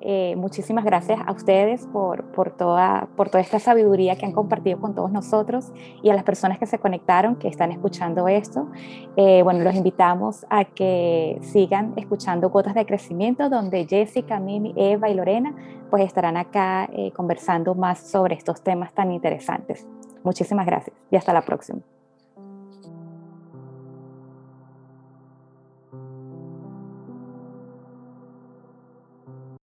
Eh, 0.00 0.34
muchísimas 0.36 0.84
gracias 0.84 1.18
a 1.26 1.32
ustedes 1.32 1.86
por, 1.86 2.24
por, 2.32 2.50
toda, 2.50 3.08
por 3.16 3.28
toda 3.28 3.40
esta 3.40 3.58
sabiduría 3.58 4.16
que 4.16 4.26
han 4.26 4.32
compartido 4.32 4.78
con 4.78 4.94
todos 4.94 5.10
nosotros 5.10 5.72
y 6.02 6.10
a 6.10 6.14
las 6.14 6.24
personas 6.24 6.58
que 6.58 6.66
se 6.66 6.78
conectaron, 6.78 7.36
que 7.36 7.48
están 7.48 7.72
escuchando 7.72 8.28
esto. 8.28 8.68
Eh, 9.16 9.42
bueno, 9.42 9.64
los 9.64 9.74
invitamos 9.74 10.46
a 10.50 10.64
que 10.64 11.38
sigan 11.40 11.94
escuchando 11.96 12.50
Gotas 12.50 12.74
de 12.74 12.84
Crecimiento, 12.86 13.48
donde 13.48 13.86
Jessica, 13.86 14.38
Mimi, 14.38 14.74
Eva 14.76 15.08
y 15.08 15.14
Lorena 15.14 15.54
pues 15.90 16.04
estarán 16.04 16.36
acá 16.36 16.88
eh, 16.92 17.12
conversando 17.12 17.74
más 17.74 17.98
sobre 18.00 18.34
estos 18.34 18.62
temas 18.62 18.92
tan 18.92 19.12
interesantes. 19.12 19.86
Muchísimas 20.24 20.66
gracias 20.66 20.96
y 21.10 21.16
hasta 21.16 21.32
la 21.32 21.42
próxima. 21.42 21.80